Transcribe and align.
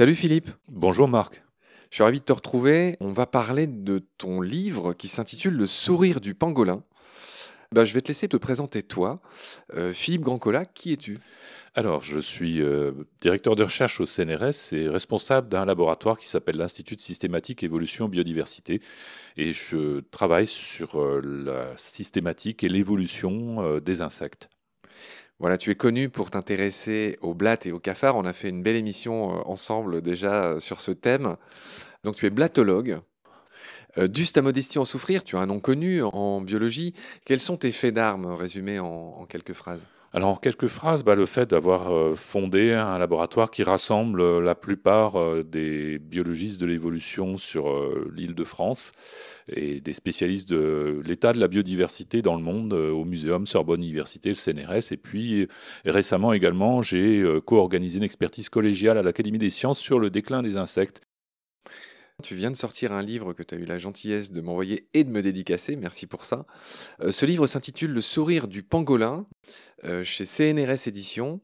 Salut 0.00 0.14
Philippe. 0.14 0.48
Bonjour 0.68 1.08
Marc. 1.08 1.42
Je 1.90 1.96
suis 1.96 2.04
ravi 2.04 2.20
de 2.20 2.24
te 2.24 2.32
retrouver. 2.32 2.96
On 3.00 3.12
va 3.12 3.26
parler 3.26 3.66
de 3.66 3.98
ton 4.16 4.40
livre 4.40 4.94
qui 4.94 5.08
s'intitule 5.08 5.52
Le 5.52 5.66
sourire 5.66 6.22
du 6.22 6.34
pangolin. 6.34 6.80
Ben, 7.72 7.84
je 7.84 7.92
vais 7.92 8.00
te 8.00 8.08
laisser 8.08 8.26
te 8.26 8.36
présenter 8.36 8.82
toi. 8.82 9.20
Euh, 9.74 9.92
Philippe 9.92 10.22
Grandcola, 10.22 10.64
qui 10.64 10.92
es-tu? 10.92 11.18
Alors, 11.74 12.02
je 12.02 12.18
suis 12.18 12.62
euh, 12.62 12.92
directeur 13.20 13.56
de 13.56 13.62
recherche 13.62 14.00
au 14.00 14.06
CNRS 14.06 14.72
et 14.72 14.88
responsable 14.88 15.48
d'un 15.48 15.66
laboratoire 15.66 16.16
qui 16.16 16.28
s'appelle 16.28 16.56
l'Institut 16.56 16.96
de 16.96 17.00
systématique 17.00 17.62
évolution 17.62 18.08
biodiversité. 18.08 18.80
Et 19.36 19.52
je 19.52 20.00
travaille 20.10 20.46
sur 20.46 21.00
euh, 21.00 21.20
la 21.22 21.76
systématique 21.76 22.64
et 22.64 22.68
l'évolution 22.68 23.78
des 23.80 24.02
insectes. 24.02 24.48
Voilà, 25.40 25.56
tu 25.56 25.70
es 25.70 25.74
connu 25.74 26.10
pour 26.10 26.30
t'intéresser 26.30 27.18
aux 27.22 27.32
blattes 27.32 27.64
et 27.64 27.72
aux 27.72 27.78
cafards. 27.78 28.14
On 28.16 28.26
a 28.26 28.34
fait 28.34 28.50
une 28.50 28.62
belle 28.62 28.76
émission 28.76 29.48
ensemble 29.50 30.02
déjà 30.02 30.60
sur 30.60 30.80
ce 30.80 30.92
thème. 30.92 31.34
Donc 32.04 32.16
tu 32.16 32.26
es 32.26 32.30
blattologue. 32.30 33.00
Euh, 33.96 34.06
Duste 34.06 34.36
à 34.36 34.42
modestie 34.42 34.78
en 34.78 34.84
souffrir, 34.84 35.24
tu 35.24 35.36
as 35.36 35.40
un 35.40 35.46
nom 35.46 35.58
connu 35.58 36.02
en 36.02 36.42
biologie. 36.42 36.94
Quels 37.24 37.40
sont 37.40 37.56
tes 37.56 37.72
faits 37.72 37.94
d'armes 37.94 38.26
résumés 38.26 38.78
en, 38.80 39.24
quelques 39.24 39.54
phrases? 39.54 39.88
Alors 40.12 40.28
en 40.28 40.36
quelques 40.36 40.66
phrases, 40.66 41.04
bah, 41.04 41.14
le 41.14 41.24
fait 41.24 41.48
d'avoir 41.48 41.90
euh, 41.90 42.14
fondé 42.14 42.74
un 42.74 42.98
laboratoire 42.98 43.50
qui 43.50 43.62
rassemble 43.62 44.20
euh, 44.20 44.40
la 44.40 44.54
plupart 44.54 45.14
des 45.42 45.98
biologistes 45.98 46.60
de 46.60 46.66
l'évolution 46.66 47.38
sur 47.38 47.90
l'île 48.14 48.34
de 48.34 48.44
France 48.44 48.92
et 49.54 49.80
des 49.80 49.92
spécialistes 49.92 50.50
de 50.50 51.02
l'état 51.04 51.32
de 51.32 51.40
la 51.40 51.48
biodiversité 51.48 52.22
dans 52.22 52.36
le 52.36 52.42
monde 52.42 52.72
au 52.72 53.04
Muséum 53.04 53.46
Sorbonne 53.46 53.82
Université, 53.82 54.28
le 54.30 54.34
CNRS. 54.34 54.92
Et 54.92 54.96
puis 54.96 55.48
récemment 55.84 56.32
également, 56.32 56.82
j'ai 56.82 57.24
co-organisé 57.44 57.98
une 57.98 58.04
expertise 58.04 58.48
collégiale 58.48 58.98
à 58.98 59.02
l'Académie 59.02 59.38
des 59.38 59.50
sciences 59.50 59.78
sur 59.78 59.98
le 59.98 60.10
déclin 60.10 60.42
des 60.42 60.56
insectes 60.56 61.02
tu 62.20 62.34
viens 62.34 62.50
de 62.50 62.56
sortir 62.56 62.92
un 62.92 63.02
livre 63.02 63.32
que 63.32 63.42
tu 63.42 63.54
as 63.54 63.58
eu 63.58 63.64
la 63.64 63.78
gentillesse 63.78 64.30
de 64.30 64.40
m'envoyer 64.40 64.88
et 64.94 65.04
de 65.04 65.10
me 65.10 65.22
dédicacer, 65.22 65.76
merci 65.76 66.06
pour 66.06 66.24
ça. 66.24 66.46
Euh, 67.02 67.12
ce 67.12 67.26
livre 67.26 67.46
s'intitule 67.46 67.90
Le 67.90 68.00
sourire 68.00 68.48
du 68.48 68.62
pangolin 68.62 69.26
euh, 69.84 70.04
chez 70.04 70.24
CNRS 70.24 70.88
Éditions. 70.88 71.40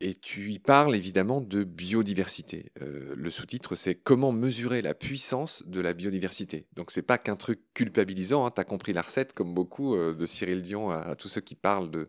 Et 0.00 0.14
tu 0.14 0.50
y 0.50 0.58
parles 0.58 0.96
évidemment 0.96 1.40
de 1.40 1.62
biodiversité. 1.62 2.72
Euh, 2.80 3.14
le 3.16 3.30
sous-titre, 3.30 3.74
c'est 3.74 3.94
Comment 3.94 4.32
mesurer 4.32 4.80
la 4.80 4.94
puissance 4.94 5.62
de 5.66 5.80
la 5.80 5.92
biodiversité. 5.92 6.66
Donc, 6.74 6.90
c'est 6.90 7.02
pas 7.02 7.18
qu'un 7.18 7.36
truc 7.36 7.60
culpabilisant. 7.74 8.46
Hein, 8.46 8.50
tu 8.54 8.60
as 8.60 8.64
compris 8.64 8.92
la 8.92 9.02
recette, 9.02 9.34
comme 9.34 9.52
beaucoup 9.52 9.96
de 9.96 10.26
Cyril 10.26 10.62
Dion 10.62 10.90
à, 10.90 11.14
tous 11.16 11.28
ceux 11.28 11.42
qui 11.42 11.54
parlent 11.54 11.90
de, 11.90 12.08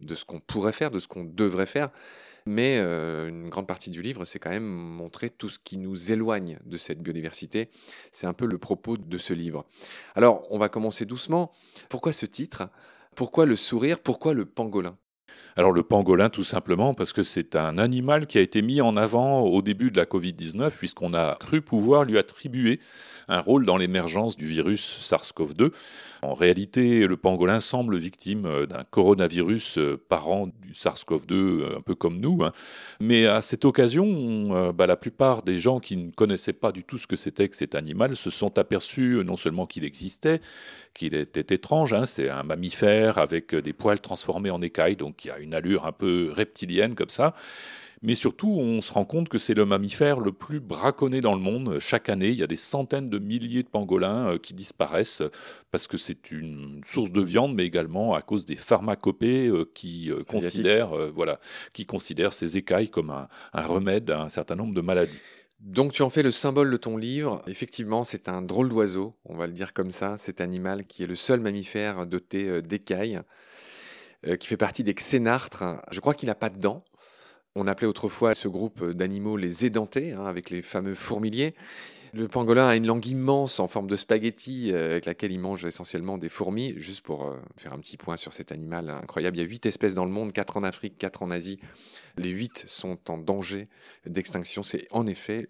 de 0.00 0.14
ce 0.14 0.24
qu'on 0.24 0.40
pourrait 0.40 0.72
faire, 0.72 0.90
de 0.90 0.98
ce 0.98 1.08
qu'on 1.08 1.24
devrait 1.24 1.66
faire. 1.66 1.90
Mais 2.46 2.78
euh, 2.78 3.28
une 3.28 3.48
grande 3.48 3.66
partie 3.66 3.90
du 3.90 4.02
livre, 4.02 4.26
c'est 4.26 4.38
quand 4.38 4.50
même 4.50 4.64
montrer 4.64 5.30
tout 5.30 5.48
ce 5.48 5.58
qui 5.58 5.78
nous 5.78 6.12
éloigne 6.12 6.58
de 6.66 6.76
cette 6.76 7.00
biodiversité. 7.00 7.70
C'est 8.12 8.26
un 8.26 8.34
peu 8.34 8.46
le 8.46 8.58
propos 8.58 8.98
de 8.98 9.18
ce 9.18 9.32
livre. 9.32 9.64
Alors, 10.14 10.46
on 10.50 10.58
va 10.58 10.68
commencer 10.68 11.06
doucement. 11.06 11.52
Pourquoi 11.88 12.12
ce 12.12 12.26
titre? 12.26 12.68
Pourquoi 13.14 13.46
le 13.46 13.56
sourire? 13.56 13.98
Pourquoi 14.00 14.34
le 14.34 14.44
pangolin? 14.44 14.98
Alors 15.56 15.72
le 15.72 15.82
pangolin, 15.82 16.28
tout 16.30 16.44
simplement, 16.44 16.94
parce 16.94 17.12
que 17.12 17.22
c'est 17.22 17.56
un 17.56 17.78
animal 17.78 18.26
qui 18.26 18.38
a 18.38 18.40
été 18.40 18.62
mis 18.62 18.80
en 18.80 18.96
avant 18.96 19.40
au 19.40 19.62
début 19.62 19.90
de 19.90 19.96
la 19.96 20.04
Covid-19, 20.04 20.70
puisqu'on 20.70 21.14
a 21.14 21.36
cru 21.36 21.62
pouvoir 21.62 22.04
lui 22.04 22.18
attribuer 22.18 22.80
un 23.28 23.40
rôle 23.40 23.64
dans 23.64 23.76
l'émergence 23.76 24.36
du 24.36 24.46
virus 24.46 24.98
SARS-CoV-2. 25.02 25.70
En 26.22 26.34
réalité, 26.34 27.06
le 27.06 27.16
pangolin 27.16 27.60
semble 27.60 27.96
victime 27.98 28.46
euh, 28.46 28.66
d'un 28.66 28.82
coronavirus 28.84 29.78
euh, 29.78 30.02
parent 30.08 30.46
du 30.46 30.72
SARS-CoV-2, 30.72 31.32
euh, 31.32 31.78
un 31.78 31.80
peu 31.82 31.94
comme 31.94 32.18
nous. 32.18 32.42
Hein. 32.42 32.52
Mais 32.98 33.26
à 33.26 33.42
cette 33.42 33.64
occasion, 33.64 34.72
bah, 34.72 34.86
la 34.86 34.96
plupart 34.96 35.42
des 35.42 35.58
gens 35.58 35.80
qui 35.80 35.96
ne 35.96 36.10
connaissaient 36.10 36.52
pas 36.52 36.72
du 36.72 36.82
tout 36.82 36.98
ce 36.98 37.06
que 37.06 37.16
c'était 37.16 37.48
que 37.48 37.56
cet 37.56 37.74
animal 37.74 38.16
se 38.16 38.30
sont 38.30 38.58
aperçus 38.58 39.22
non 39.24 39.36
seulement 39.36 39.66
qu'il 39.66 39.84
existait, 39.84 40.40
qu'il 40.94 41.14
était 41.14 41.54
étrange, 41.54 41.92
hein. 41.92 42.06
c'est 42.06 42.30
un 42.30 42.42
mammifère 42.42 43.18
avec 43.18 43.54
des 43.54 43.72
poils 43.72 44.00
transformés 44.00 44.50
en 44.50 44.60
écailles, 44.62 44.96
donc 44.96 45.23
y 45.28 45.30
a 45.30 45.38
une 45.38 45.54
allure 45.54 45.86
un 45.86 45.92
peu 45.92 46.32
reptilienne 46.34 46.94
comme 46.94 47.08
ça. 47.08 47.34
Mais 48.04 48.14
surtout, 48.14 48.50
on 48.50 48.82
se 48.82 48.92
rend 48.92 49.06
compte 49.06 49.30
que 49.30 49.38
c'est 49.38 49.54
le 49.54 49.64
mammifère 49.64 50.20
le 50.20 50.30
plus 50.30 50.60
braconné 50.60 51.22
dans 51.22 51.34
le 51.34 51.40
monde. 51.40 51.78
Chaque 51.78 52.10
année, 52.10 52.28
il 52.28 52.34
y 52.34 52.42
a 52.42 52.46
des 52.46 52.54
centaines 52.54 53.08
de 53.08 53.18
milliers 53.18 53.62
de 53.62 53.68
pangolins 53.68 54.28
euh, 54.28 54.38
qui 54.38 54.52
disparaissent 54.52 55.22
parce 55.70 55.86
que 55.86 55.96
c'est 55.96 56.30
une 56.30 56.82
source 56.84 57.12
de 57.12 57.22
viande, 57.22 57.54
mais 57.54 57.64
également 57.64 58.12
à 58.12 58.20
cause 58.20 58.44
des 58.44 58.56
pharmacopées 58.56 59.48
euh, 59.48 59.64
qui 59.74 60.10
euh, 60.10 60.22
considèrent, 60.22 60.90
voilà, 61.14 61.40
qui 61.72 61.86
considèrent 61.86 62.34
ces 62.34 62.58
écailles 62.58 62.90
comme 62.90 63.08
un, 63.08 63.26
un 63.54 63.62
remède 63.62 64.10
à 64.10 64.20
un 64.20 64.28
certain 64.28 64.54
nombre 64.54 64.74
de 64.74 64.82
maladies. 64.82 65.20
Donc 65.60 65.92
tu 65.92 66.02
en 66.02 66.10
fais 66.10 66.22
le 66.22 66.30
symbole 66.30 66.70
de 66.70 66.76
ton 66.76 66.98
livre. 66.98 67.40
Effectivement, 67.46 68.04
c'est 68.04 68.28
un 68.28 68.42
drôle 68.42 68.68
d'oiseau, 68.68 69.16
on 69.24 69.34
va 69.34 69.46
le 69.46 69.54
dire 69.54 69.72
comme 69.72 69.90
ça, 69.90 70.18
cet 70.18 70.42
animal 70.42 70.84
qui 70.84 71.04
est 71.04 71.06
le 71.06 71.14
seul 71.14 71.40
mammifère 71.40 72.06
doté 72.06 72.60
d'écailles. 72.60 73.22
Euh, 74.26 74.36
qui 74.36 74.46
fait 74.46 74.56
partie 74.56 74.84
des 74.84 74.94
xénartres. 74.94 75.64
Je 75.90 76.00
crois 76.00 76.14
qu'il 76.14 76.28
n'a 76.28 76.34
pas 76.34 76.48
de 76.48 76.58
dents. 76.58 76.82
On 77.56 77.66
appelait 77.66 77.86
autrefois 77.86 78.34
ce 78.34 78.48
groupe 78.48 78.84
d'animaux 78.92 79.36
les 79.36 79.64
édentés, 79.64 80.12
hein, 80.12 80.24
avec 80.24 80.50
les 80.50 80.62
fameux 80.62 80.94
fourmiliers. 80.94 81.54
Le 82.12 82.28
pangolin 82.28 82.68
a 82.68 82.76
une 82.76 82.86
langue 82.86 83.06
immense 83.06 83.58
en 83.58 83.66
forme 83.68 83.88
de 83.88 83.96
spaghetti 83.96 84.72
euh, 84.72 84.92
avec 84.92 85.04
laquelle 85.04 85.32
il 85.32 85.40
mange 85.40 85.64
essentiellement 85.64 86.16
des 86.16 86.28
fourmis. 86.28 86.74
Juste 86.76 87.02
pour 87.02 87.26
euh, 87.26 87.36
faire 87.56 87.74
un 87.74 87.78
petit 87.80 87.96
point 87.96 88.16
sur 88.16 88.32
cet 88.32 88.50
animal 88.50 88.88
incroyable, 88.88 89.36
il 89.36 89.40
y 89.40 89.44
a 89.44 89.48
huit 89.48 89.66
espèces 89.66 89.94
dans 89.94 90.04
le 90.04 90.10
monde, 90.10 90.32
quatre 90.32 90.56
en 90.56 90.62
Afrique, 90.62 90.96
quatre 90.96 91.22
en 91.22 91.30
Asie. 91.30 91.58
Les 92.16 92.30
huit 92.30 92.64
sont 92.66 92.98
en 93.10 93.18
danger 93.18 93.68
d'extinction. 94.06 94.62
C'est 94.62 94.86
en 94.90 95.06
effet 95.06 95.46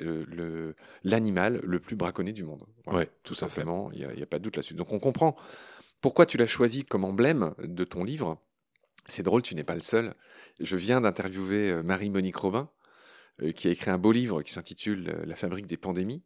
l'animal 1.05 1.61
le, 1.63 1.79
plus 1.79 1.97
braconné 1.97 2.33
du 2.33 2.45
monde. 2.45 2.65
Ouais, 2.87 3.11
tout 3.23 3.35
simplement, 3.35 3.91
il 3.93 3.99
n'y 3.99 4.05
a, 4.05 4.09
a, 4.09 4.27
pas 4.27 4.39
de 4.39 4.45
doute 4.45 4.57
là-dessus. 4.57 4.75
Donc 4.75 4.93
on 4.93 4.99
comprend 4.99 5.37
pourquoi 6.01 6.27
tu 6.27 6.39
l'as 6.39 6.47
choisi 6.47 6.85
comme 6.85 7.05
emblème 7.05 7.55
de 7.63 7.85
ton 7.85 8.03
livre. 8.03 8.39
C'est 9.07 9.23
drôle, 9.23 9.43
tu 9.43 9.55
n'es 9.55 9.65
pas 9.65 9.75
le 9.75 9.81
seul. 9.81 10.15
Je 10.61 10.77
viens 10.77 11.01
d'interviewer 11.01 11.71
euh, 11.71 11.83
Marie-Monique 11.83 12.37
Robin, 12.37 12.71
euh, 13.43 13.53
qui 13.53 13.69
a 13.69 13.71
écrit 13.71 13.91
un 13.91 13.99
beau 13.99 14.13
livre 14.13 14.43
qui 14.43 14.53
s'intitule 14.53 15.09
euh, 15.11 15.27
La 15.27 15.37
fabrique 15.37 15.67
des 15.67 15.77
pandémies, 15.77 16.23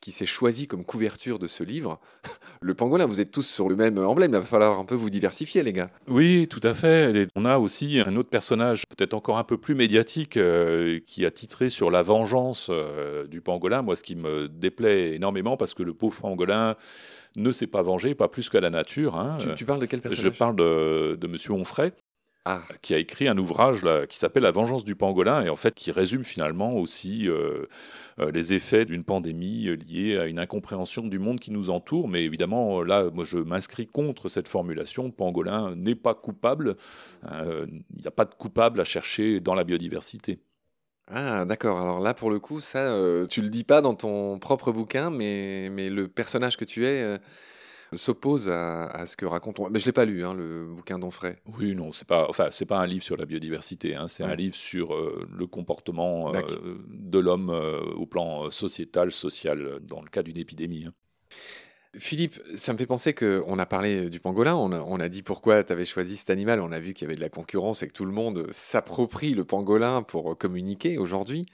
qui 0.00 0.12
s'est 0.12 0.26
choisi 0.26 0.66
comme 0.66 0.84
couverture 0.84 1.38
de 1.38 1.48
ce 1.48 1.64
livre. 1.64 2.00
Le 2.60 2.74
pangolin, 2.74 3.06
vous 3.06 3.20
êtes 3.20 3.30
tous 3.30 3.46
sur 3.46 3.68
le 3.68 3.76
même 3.76 3.98
emblème, 3.98 4.32
il 4.32 4.38
va 4.38 4.44
falloir 4.44 4.78
un 4.78 4.84
peu 4.84 4.94
vous 4.94 5.10
diversifier, 5.10 5.62
les 5.62 5.72
gars. 5.72 5.90
Oui, 6.06 6.48
tout 6.48 6.60
à 6.62 6.74
fait. 6.74 7.28
on 7.36 7.44
a 7.44 7.58
aussi 7.58 8.00
un 8.00 8.16
autre 8.16 8.30
personnage, 8.30 8.84
peut-être 8.88 9.14
encore 9.14 9.38
un 9.38 9.44
peu 9.44 9.58
plus 9.58 9.74
médiatique, 9.74 10.38
qui 11.06 11.26
a 11.26 11.30
titré 11.30 11.70
sur 11.70 11.90
la 11.90 12.02
vengeance 12.02 12.70
du 13.30 13.40
pangolin. 13.40 13.82
Moi, 13.82 13.96
ce 13.96 14.02
qui 14.02 14.16
me 14.16 14.48
déplaît 14.48 15.14
énormément, 15.14 15.56
parce 15.56 15.74
que 15.74 15.82
le 15.82 15.94
pauvre 15.94 16.20
pangolin 16.20 16.76
ne 17.36 17.52
s'est 17.52 17.66
pas 17.66 17.82
vengé, 17.82 18.14
pas 18.14 18.28
plus 18.28 18.48
que 18.48 18.58
la 18.58 18.70
nature. 18.70 19.16
Hein. 19.16 19.38
Tu, 19.56 19.64
parles 19.64 19.80
de 19.80 19.86
quel 19.86 20.00
personnage? 20.00 20.32
Je 20.32 20.36
parle 20.36 20.56
de, 20.56 21.16
de 21.20 21.26
Monsieur 21.26 21.52
Onfray. 21.52 21.92
Ah. 22.50 22.62
qui 22.80 22.94
a 22.94 22.98
écrit 22.98 23.28
un 23.28 23.36
ouvrage 23.36 23.82
là, 23.82 24.06
qui 24.06 24.16
s'appelle 24.16 24.42
La 24.42 24.52
vengeance 24.52 24.82
du 24.82 24.94
pangolin 24.94 25.44
et 25.44 25.50
en 25.50 25.56
fait 25.56 25.74
qui 25.74 25.92
résume 25.92 26.24
finalement 26.24 26.76
aussi 26.76 27.28
euh, 27.28 27.66
euh, 28.20 28.30
les 28.30 28.54
effets 28.54 28.86
d'une 28.86 29.04
pandémie 29.04 29.76
liée 29.76 30.16
à 30.16 30.24
une 30.24 30.38
incompréhension 30.38 31.06
du 31.06 31.18
monde 31.18 31.40
qui 31.40 31.50
nous 31.50 31.68
entoure. 31.68 32.08
Mais 32.08 32.24
évidemment, 32.24 32.82
là, 32.82 33.10
moi 33.12 33.26
je 33.26 33.36
m'inscris 33.36 33.86
contre 33.86 34.28
cette 34.28 34.48
formulation. 34.48 35.10
Pangolin 35.10 35.76
n'est 35.76 35.94
pas 35.94 36.14
coupable. 36.14 36.76
Euh, 37.30 37.66
il 37.68 38.00
n'y 38.00 38.06
a 38.06 38.12
pas 38.12 38.24
de 38.24 38.34
coupable 38.34 38.80
à 38.80 38.84
chercher 38.84 39.40
dans 39.40 39.54
la 39.54 39.64
biodiversité. 39.64 40.38
Ah, 41.10 41.44
d'accord. 41.46 41.80
Alors 41.80 42.00
là, 42.00 42.12
pour 42.12 42.30
le 42.30 42.38
coup, 42.38 42.60
ça, 42.60 42.80
euh, 42.92 43.26
tu 43.26 43.40
le 43.40 43.48
dis 43.48 43.64
pas 43.64 43.80
dans 43.80 43.94
ton 43.94 44.38
propre 44.38 44.72
bouquin, 44.72 45.10
mais, 45.10 45.70
mais 45.70 45.88
le 45.88 46.06
personnage 46.08 46.56
que 46.58 46.66
tu 46.66 46.84
es 46.84 47.02
euh, 47.02 47.18
s'oppose 47.94 48.48
à, 48.50 49.04
ce 49.06 49.16
que 49.16 49.26
raconte. 49.26 49.60
Mais 49.70 49.78
je 49.78 49.86
l'ai 49.86 49.92
pas 49.92 50.04
lu, 50.04 50.24
hein, 50.24 50.34
le 50.34 50.66
bouquin 50.66 50.98
d'Onfray. 50.98 51.36
Oui, 51.58 51.74
non, 51.74 51.92
c'est 51.92 52.06
pas. 52.06 52.26
Enfin, 52.28 52.48
c'est 52.50 52.66
pas 52.66 52.78
un 52.78 52.86
livre 52.86 53.04
sur 53.04 53.16
la 53.16 53.26
biodiversité. 53.26 53.94
Hein, 53.94 54.08
c'est 54.08 54.24
un 54.24 54.34
livre 54.34 54.54
sur 54.54 54.94
euh, 54.94 55.26
le 55.34 55.46
comportement 55.46 56.32
de 56.32 57.18
l'homme 57.18 57.50
au 57.50 58.06
plan 58.06 58.50
sociétal, 58.50 59.12
social, 59.12 59.80
dans 59.82 60.02
le 60.02 60.08
cas 60.08 60.22
d'une 60.22 60.38
épidémie. 60.38 60.86
Hein. 60.86 60.92
Philippe, 61.96 62.38
ça 62.54 62.72
me 62.72 62.78
fait 62.78 62.86
penser 62.86 63.14
qu'on 63.14 63.58
a 63.58 63.66
parlé 63.66 64.10
du 64.10 64.20
pangolin, 64.20 64.54
on 64.56 65.00
a, 65.00 65.08
dit 65.08 65.22
pourquoi 65.22 65.64
tu 65.64 65.72
avais 65.72 65.86
choisi 65.86 66.16
cet 66.16 66.28
animal, 66.28 66.60
on 66.60 66.70
a 66.70 66.78
vu 66.78 66.92
qu'il 66.92 67.06
y 67.06 67.08
avait 67.08 67.16
de 67.16 67.20
la 67.20 67.30
concurrence 67.30 67.82
et 67.82 67.88
que 67.88 67.92
tout 67.92 68.04
le 68.04 68.12
monde 68.12 68.46
s'approprie 68.50 69.32
le 69.34 69.44
pangolin 69.44 70.02
pour 70.02 70.36
communiquer 70.36 70.98
aujourd'hui. 70.98 71.46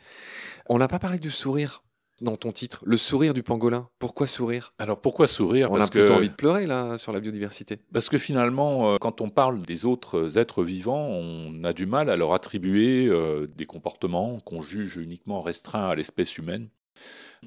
On 0.69 0.79
n'a 0.79 0.88
pas 0.88 0.99
parlé 0.99 1.19
du 1.20 1.31
sourire 1.31 1.83
dans 2.20 2.37
ton 2.37 2.52
titre, 2.52 2.82
le 2.87 2.96
sourire 2.96 3.34
du 3.34 3.43
pangolin. 3.43 3.88
Pourquoi 3.99 4.26
sourire? 4.26 4.72
Alors 4.78 5.00
pourquoi 5.00 5.26
sourire? 5.26 5.70
On 5.70 5.81
a 5.81 5.87
plutôt 5.87 6.14
envie 6.14 6.31
de 6.31 6.34
pleurer 6.34 6.66
là 6.66 6.99
sur 6.99 7.12
la 7.12 7.20
biodiversité. 7.20 7.78
Parce 7.93 8.08
que 8.08 8.19
finalement, 8.19 8.93
euh, 8.93 8.96
quand 8.99 9.20
on 9.20 9.31
parle 9.31 9.61
des 9.62 9.84
autres 9.84 10.38
êtres 10.38 10.64
vivants, 10.64 11.08
on 11.08 11.64
a 11.64 11.72
du 11.72 11.87
mal 11.87 12.11
à 12.11 12.16
leur 12.16 12.32
attribuer 12.34 13.06
euh, 13.08 13.46
des 13.46 13.66
comportements 13.66 14.38
qu'on 14.40 14.62
juge 14.62 14.96
uniquement 14.96 15.40
restreints 15.43 15.88
à 15.88 15.94
l'espèce 15.94 16.38
humaine. 16.38 16.69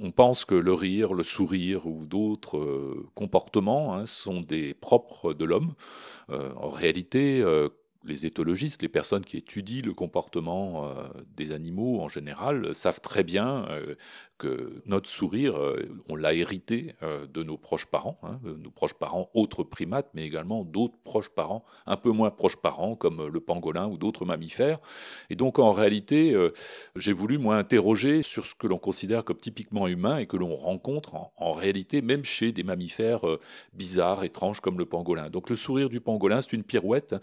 On 0.01 0.11
pense 0.11 0.45
que 0.45 0.55
le 0.55 0.73
rire, 0.73 1.13
le 1.13 1.23
sourire 1.23 1.87
ou 1.87 2.05
d'autres 2.05 2.57
euh, 2.57 3.07
comportements 3.15 3.93
hein, 3.93 4.05
sont 4.05 4.41
des 4.41 4.73
propres 4.73 5.33
de 5.33 5.45
l'homme. 5.45 5.73
Euh, 6.29 6.51
en 6.57 6.69
réalité, 6.69 7.41
euh, 7.41 7.69
les 8.07 8.25
éthologistes, 8.25 8.81
les 8.81 8.89
personnes 8.89 9.23
qui 9.23 9.37
étudient 9.37 9.81
le 9.85 9.93
comportement 9.93 10.85
euh, 10.85 11.03
des 11.35 11.51
animaux 11.51 11.99
en 11.99 12.07
général, 12.07 12.73
savent 12.73 13.01
très 13.01 13.23
bien 13.23 13.65
euh, 13.69 13.95
que 14.37 14.81
notre 14.85 15.09
sourire, 15.09 15.57
euh, 15.57 15.89
on 16.09 16.15
l'a 16.15 16.33
hérité 16.33 16.93
de 17.01 17.43
nos 17.43 17.57
proches 17.57 17.85
parents, 17.85 18.19
hein, 18.23 18.39
nos 18.43 18.69
proches 18.69 18.93
parents 18.93 19.29
autres 19.33 19.63
primates, 19.63 20.09
mais 20.13 20.25
également 20.25 20.63
d'autres 20.63 20.97
proches 21.03 21.29
parents, 21.29 21.65
un 21.85 21.97
peu 21.97 22.11
moins 22.11 22.29
proches 22.29 22.55
parents, 22.55 22.95
comme 22.95 23.27
le 23.27 23.39
pangolin 23.39 23.87
ou 23.87 23.97
d'autres 23.97 24.25
mammifères. 24.25 24.79
Et 25.29 25.35
donc 25.35 25.59
en 25.59 25.73
réalité, 25.73 26.35
j'ai 26.95 27.13
voulu 27.13 27.37
moi 27.37 27.57
interroger 27.57 28.21
sur 28.21 28.45
ce 28.45 28.53
que 28.53 28.67
l'on 28.67 28.77
considère 28.77 29.23
comme 29.23 29.37
typiquement 29.37 29.87
humain 29.87 30.17
et 30.17 30.27
que 30.27 30.37
l'on 30.37 30.53
rencontre 30.53 31.15
en, 31.35 31.53
réalité 31.53 32.01
même 32.01 32.23
chez 32.23 32.51
des 32.51 32.63
mammifères 32.63 33.21
bizarres, 33.73 34.23
étranges 34.23 34.59
comme 34.59 34.77
le 34.77 34.85
pangolin. 34.85 35.29
Donc 35.29 35.49
le 35.49 35.55
sourire 35.55 35.89
du 35.89 35.99
pangolin, 35.99 36.41
c'est 36.41 36.53
une 36.53 36.63
pirouette. 36.63 37.15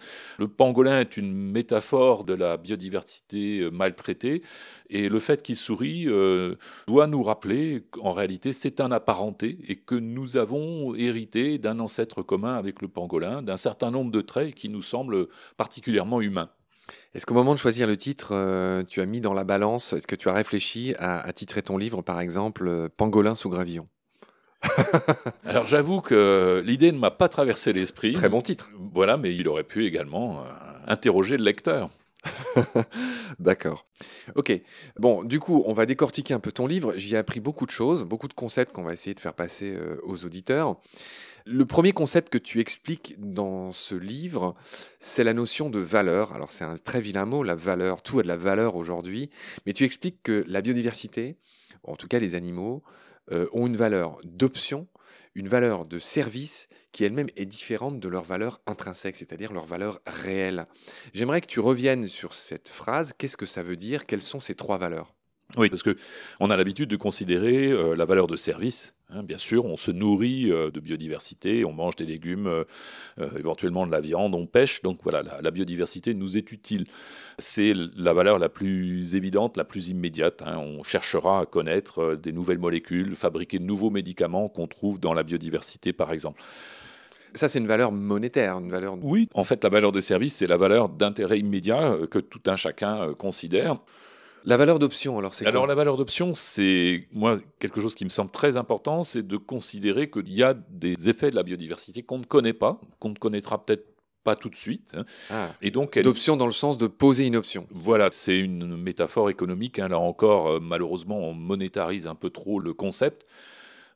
Est 0.83 1.17
une 1.17 1.33
métaphore 1.33 2.25
de 2.25 2.35
la 2.35 2.57
biodiversité 2.57 3.61
euh, 3.61 3.71
maltraitée, 3.71 4.43
et 4.91 5.09
le 5.09 5.19
fait 5.19 5.43
qu'il 5.43 5.57
sourit 5.57 6.05
euh, 6.07 6.57
doit 6.87 7.07
nous 7.07 7.23
rappeler 7.23 7.87
qu'en 7.91 8.13
réalité 8.13 8.53
c'est 8.53 8.81
un 8.81 8.93
apparenté 8.93 9.59
et 9.69 9.77
que 9.77 9.95
nous 9.95 10.37
avons 10.37 10.95
hérité 10.95 11.59
d'un 11.59 11.81
ancêtre 11.81 12.23
commun 12.23 12.55
avec 12.55 12.83
le 12.83 12.89
pangolin, 12.89 13.43
d'un 13.43 13.57
certain 13.57 13.91
nombre 13.91 14.11
de 14.11 14.21
traits 14.21 14.55
qui 14.55 14.69
nous 14.69 14.83
semblent 14.83 15.29
particulièrement 15.57 16.21
humains. 16.21 16.51
Est-ce 17.15 17.25
qu'au 17.25 17.35
moment 17.35 17.55
de 17.55 17.59
choisir 17.59 17.87
le 17.87 17.97
titre, 17.97 18.31
euh, 18.33 18.83
tu 18.83 19.01
as 19.01 19.07
mis 19.07 19.21
dans 19.21 19.35
la 19.35 19.45
balance, 19.45 19.93
est-ce 19.93 20.07
que 20.07 20.17
tu 20.17 20.29
as 20.29 20.35
réfléchi 20.35 20.95
à, 20.99 21.21
à 21.21 21.33
titrer 21.33 21.63
ton 21.63 21.79
livre 21.79 22.03
par 22.03 22.21
exemple 22.21 22.89
Pangolin 22.97 23.35
sous 23.35 23.49
gravillon 23.49 23.89
Alors 25.45 25.67
j'avoue 25.67 26.01
que 26.01 26.63
l'idée 26.65 26.93
ne 26.93 26.99
m'a 26.99 27.11
pas 27.11 27.29
traversé 27.29 27.73
l'esprit. 27.73 28.13
Très 28.13 28.29
bon 28.29 28.43
titre. 28.43 28.71
Voilà, 28.95 29.17
mais 29.17 29.35
il 29.35 29.49
aurait 29.49 29.65
pu 29.65 29.85
également 29.85 30.45
interroger 30.87 31.37
le 31.37 31.45
lecteur. 31.45 31.91
D'accord. 33.39 33.87
Ok. 34.35 34.53
Bon, 34.99 35.25
du 35.25 35.41
coup, 35.41 35.63
on 35.67 35.73
va 35.73 35.87
décortiquer 35.87 36.35
un 36.35 36.41
peu 36.41 36.53
ton 36.53 36.67
livre. 36.67 36.95
J'y 36.97 37.15
ai 37.15 37.19
appris 37.19 37.41
beaucoup 37.41 37.67
de 37.67 37.71
choses, 37.71 38.05
beaucoup 38.05 38.29
de 38.29 38.35
concepts 38.35 38.73
qu'on 38.73 38.83
va 38.83 38.93
essayer 38.93 39.15
de 39.15 39.21
faire 39.21 39.35
passer 39.35 39.75
euh, 39.75 40.01
aux 40.05 40.25
auditeurs. 40.25 40.77
Le 41.47 41.67
premier 41.67 41.93
concept 41.93 42.31
que 42.33 42.39
tu 42.39 42.61
expliques 42.61 43.17
dans 43.19 43.71
ce 43.71 43.95
livre, 43.95 44.55
c'est 44.99 45.25
la 45.25 45.35
notion 45.35 45.69
de 45.69 45.79
valeur. 45.79 46.33
Alors 46.33 46.51
c'est 46.51 46.65
un 46.65 46.77
très 46.77 47.03
vilain 47.03 47.27
mot, 47.27 47.43
la 47.43 47.55
valeur. 47.55 48.03
Tout 48.03 48.21
a 48.21 48.23
de 48.23 48.29
la 48.29 48.39
valeur 48.39 48.77
aujourd'hui. 48.77 49.29
Mais 49.67 49.75
tu 49.75 49.85
expliques 49.85 50.23
que 50.23 50.45
la 50.49 50.63
biodiversité, 50.63 51.37
en 51.83 51.97
tout 51.97 52.09
cas 52.09 52.19
les 52.19 52.35
animaux, 52.35 52.83
euh, 53.33 53.47
ont 53.53 53.67
une 53.67 53.77
valeur 53.77 54.19
d'option, 54.25 54.87
une 55.35 55.49
valeur 55.49 55.87
de 55.87 55.99
service 55.99 56.69
qui 56.93 57.05
elle-même 57.05 57.29
est 57.37 57.47
différente 57.47 58.01
de 58.01 58.09
leur 58.09 58.23
valeur 58.23 58.61
intrinsèque, 58.67 59.17
c'est-à-dire 59.17 59.53
leur 59.53 59.67
valeur 59.67 60.01
réelle. 60.07 60.67
J'aimerais 61.13 61.41
que 61.41 61.47
tu 61.47 61.61
reviennes 61.61 62.07
sur 62.07 62.35
cette 62.35 62.69
phrase. 62.69 63.13
Qu'est-ce 63.13 63.37
que 63.37 63.47
ça 63.47 63.63
veut 63.63 63.77
dire? 63.77 64.07
Quelles 64.07 64.23
sont 64.23 64.41
ces 64.41 64.55
trois 64.55 64.79
valeurs? 64.79 65.15
Oui, 65.57 65.69
parce 65.69 65.83
que 65.83 65.97
on 66.41 66.51
a 66.51 66.57
l'habitude 66.57 66.91
de 66.91 66.97
considérer 66.97 67.71
euh, 67.71 67.95
la 67.95 68.05
valeur 68.05 68.27
de 68.27 68.35
service. 68.35 68.95
Hein, 69.11 69.23
bien 69.23 69.39
sûr, 69.39 69.67
on 69.67 69.77
se 69.77 69.93
nourrit 69.93 70.51
euh, 70.51 70.71
de 70.71 70.81
biodiversité, 70.81 71.65
on 71.65 71.73
mange 71.73 71.95
des 71.95 72.07
légumes, 72.07 72.49
euh, 72.49 72.65
éventuellement 73.39 73.87
de 73.87 73.93
la 73.93 74.01
viande, 74.01 74.35
on 74.35 74.47
pêche. 74.47 74.83
Donc 74.83 74.99
voilà, 75.05 75.23
la, 75.23 75.51
biodiversité 75.53 76.13
nous 76.15 76.37
est 76.37 76.51
utile. 76.51 76.87
C'est 77.39 77.73
la 77.97 78.13
valeur 78.15 78.39
la 78.39 78.49
plus 78.49 79.15
évidente, 79.15 79.57
la 79.57 79.65
plus 79.65 79.89
immédiate. 79.89 80.43
Hein. 80.43 80.59
On 80.59 80.83
cherchera 80.83 81.41
à 81.41 81.47
connaître 81.47 82.17
des 82.17 82.33
nouvelles 82.33 82.59
molécules, 82.59 83.15
fabriquer 83.15 83.61
de 83.61 83.65
nouveaux 83.65 83.91
médicaments 83.91 84.49
qu'on 84.49 84.67
trouve 84.67 84.99
dans 84.99 85.15
la 85.15 85.23
biodiversité, 85.23 85.93
par 85.93 86.13
exemple. 86.13 86.43
Ça, 87.35 87.49
c'est 87.49 87.59
une 87.59 87.67
valeur 87.67 87.93
monétaire, 87.93 88.59
une 88.59 88.71
valeur. 88.71 88.97
Oui, 89.03 89.29
en 89.35 89.45
fait, 89.45 89.63
la 89.63 89.71
valeur 89.71 89.93
de 89.93 90.01
service, 90.01 90.37
c'est 90.37 90.47
la 90.47 90.57
valeur 90.57 90.89
d'intérêt 90.89 91.39
immédiat 91.39 91.97
que 92.11 92.19
tout 92.19 92.43
un 92.47 92.57
chacun 92.57 93.13
considère. 93.15 93.79
La 94.47 94.59
valeur 94.59 94.79
d'option, 94.79 95.19
alors 95.19 95.33
c'est 95.33 95.47
Alors 95.47 95.67
la 95.67 95.75
valeur 95.75 95.97
d'option, 95.97 96.35
c'est 96.35 97.09
moi 97.13 97.39
quelque 97.59 97.81
chose 97.81 97.95
qui 97.95 98.05
me 98.05 98.11
semble 98.11 98.31
très 98.31 98.59
important, 98.59 99.03
c'est 99.03 99.27
de 99.27 99.37
considérer 99.39 100.11
qu'il 100.11 100.33
y 100.33 100.43
a 100.43 100.55
des 100.55 101.09
effets 101.09 101.31
de 101.31 101.37
la 101.37 101.43
biodiversité 101.43 102.03
qu'on 102.03 102.19
ne 102.19 102.25
connaît 102.25 102.53
pas, 102.53 102.79
qu'on 102.99 103.09
ne 103.09 103.15
connaîtra 103.15 103.65
peut-être 103.65 103.87
pas 104.23 104.37
tout 104.37 104.51
de 104.51 104.57
suite. 104.57 104.93
Hein. 104.97 105.05
Ah, 105.31 105.55
et 105.63 105.71
donc 105.71 105.99
d'option 105.99 106.37
dans 106.37 106.47
le 106.47 106.53
sens 106.53 106.77
de 106.79 106.87
poser 106.87 107.27
une 107.27 107.37
option. 107.37 107.67
Voilà, 107.71 108.09
c'est 108.11 108.39
une 108.39 108.77
métaphore 108.77 109.31
économique. 109.31 109.79
Hein. 109.79 109.89
Là 109.89 109.99
encore, 109.99 110.49
euh, 110.49 110.61
malheureusement, 110.61 111.19
on 111.19 111.35
monétarise 111.35 112.07
un 112.07 112.15
peu 112.15 112.31
trop 112.31 112.59
le 112.59 112.75
concept. 112.75 113.27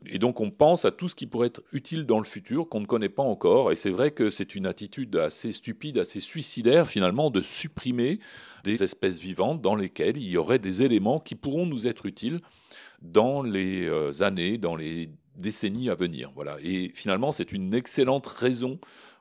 Et 0.06 0.18
donc 0.18 0.40
on 0.40 0.50
pense 0.50 0.84
à 0.84 0.90
tout 0.90 1.08
ce 1.08 1.16
qui 1.16 1.26
pourrait 1.26 1.48
être 1.48 1.62
utile 1.72 2.06
dans 2.06 2.18
le 2.18 2.24
futur 2.24 2.68
qu'on 2.68 2.80
ne 2.80 2.86
connaît 2.86 3.08
pas 3.08 3.22
encore. 3.22 3.72
Et 3.72 3.76
c'est 3.76 3.90
vrai 3.90 4.12
que 4.12 4.30
c'est 4.30 4.54
une 4.54 4.66
attitude 4.66 5.16
assez 5.16 5.52
stupide, 5.52 5.98
assez 5.98 6.20
suicidaire 6.20 6.86
finalement 6.86 7.30
de 7.30 7.42
supprimer 7.42 8.20
des 8.64 8.82
espèces 8.82 9.18
vivantes 9.18 9.60
dans 9.60 9.74
lesquelles 9.74 10.16
il 10.16 10.28
y 10.28 10.36
aurait 10.36 10.60
des 10.60 10.82
éléments 10.82 11.18
qui 11.18 11.34
pourront 11.34 11.66
nous 11.66 11.86
être 11.86 12.06
utiles 12.06 12.40
dans 13.02 13.42
les 13.42 13.86
euh, 13.86 14.22
années, 14.22 14.58
dans 14.58 14.76
les 14.76 15.10
décennies 15.36 15.90
à 15.90 15.94
venir. 15.94 16.30
Voilà. 16.34 16.58
Et 16.62 16.90
finalement, 16.94 17.32
c'est 17.32 17.52
une 17.52 17.74
excellente 17.74 18.26
raison 18.26 18.78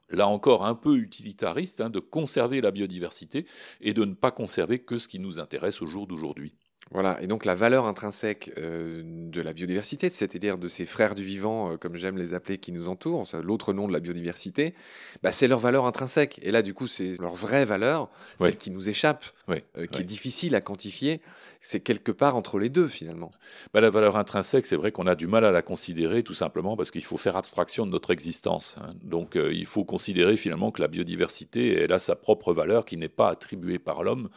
là 0.10 0.28
encore 0.28 0.66
un 0.66 0.76
peu 0.76 0.96
utilitariste, 0.98 1.82
hein, 1.82 1.90
de 1.90 2.00
conserver 2.00 2.62
la 2.62 2.72
biodiversité 2.72 3.46
et 3.82 3.94
de 3.94 4.06
ne 4.06 4.14
pas 4.14 4.32
conserver 4.32 4.80
que 4.80 5.00
ce 5.00 5.08
qui 5.08 5.20
nous 5.20 5.40
intéresse 5.40 5.82
au 5.82 5.86
jour 5.86 6.08
d'aujourd'hui. 6.08 6.54
Voilà, 6.92 7.22
et 7.22 7.28
donc 7.28 7.44
la 7.46 7.56
valeur 7.56 7.86
intrinsèque 7.86 8.52
euh, 8.58 9.02
de 9.04 9.42
la 9.42 9.54
biodiversité, 9.54 10.10
c'est-à-dire 10.10 10.58
de 10.58 10.68
ces 10.68 10.86
frères 10.86 11.16
du 11.16 11.24
vivant, 11.24 11.74
euh, 11.74 11.78
comme 11.78 11.98
j'aime 11.98 12.18
les 12.18 12.34
appeler, 12.34 12.58
qui 12.58 12.72
nous 12.72 12.88
entourent, 12.88 13.28
l'autre 13.44 13.74
nom 13.74 13.88
de 13.88 13.94
la 13.94 14.00
biodiversité, 14.00 14.74
bah, 15.22 15.32
c'est 15.32 15.48
leur 15.48 15.60
valeur 15.60 15.86
intrinsèque. 15.86 16.40
Et 16.44 16.52
là, 16.52 16.62
du 16.62 16.74
coup, 16.74 16.88
c'est 16.88 17.20
leur 17.20 17.36
vraie 17.36 17.66
valeur, 17.66 18.10
celle 18.40 18.58
qui 18.58 18.72
nous 18.72 18.90
échappe, 18.90 19.26
euh, 19.50 19.86
qui 19.88 20.02
est 20.02 20.06
difficile 20.06 20.56
à 20.56 20.62
quantifier. 20.62 21.22
C'est 21.62 21.80
quelque 21.80 22.12
part 22.12 22.36
entre 22.36 22.60
les 22.60 22.70
deux, 22.70 22.88
finalement. 22.88 23.32
Bah, 23.74 23.82
la 23.82 23.90
valeur 23.90 24.18
intrinsèque, 24.18 24.66
c'est 24.66 24.76
vrai 24.76 24.92
qu'on 24.92 25.08
a 25.08 25.16
du 25.16 25.28
mal 25.28 25.46
à 25.46 25.52
la 25.52 25.62
considérer, 25.62 26.24
tout 26.24 26.34
simplement 26.34 26.78
parce 26.78 26.92
qu'il 26.92 27.04
faut 27.04 27.18
faire 27.18 27.36
abstraction 27.36 27.86
de 27.86 27.92
notre 27.92 28.12
existence. 28.12 28.76
Hein. 28.80 28.94
Donc, 29.04 29.36
il 29.36 29.66
faut 29.66 29.84
considérer 29.84 30.38
finalement 30.38 30.72
que 30.72 30.82
la 30.82 30.88
biodiversité, 30.88 31.82
elle 31.82 31.94
a 31.94 32.00
sa 32.00 32.16
propre 32.16 32.54
valeur 32.54 32.86
qui 32.86 32.98
n'est 32.98 33.10
pas 33.10 33.30
attribuée 33.30 33.80
par 33.80 34.04
l'homme. 34.04 34.30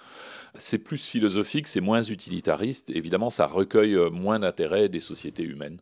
C'est 0.54 0.78
plus 0.78 1.04
philosophique, 1.04 1.68
c'est 1.68 1.80
moins 1.80 2.02
utilitariste. 2.02 2.90
Évidemment, 2.90 3.30
ça 3.30 3.46
recueille 3.46 3.94
euh, 3.94 4.10
moins 4.10 4.38
d'intérêt 4.38 4.88
des 4.88 5.00
sociétés 5.00 5.44
humaines. 5.44 5.80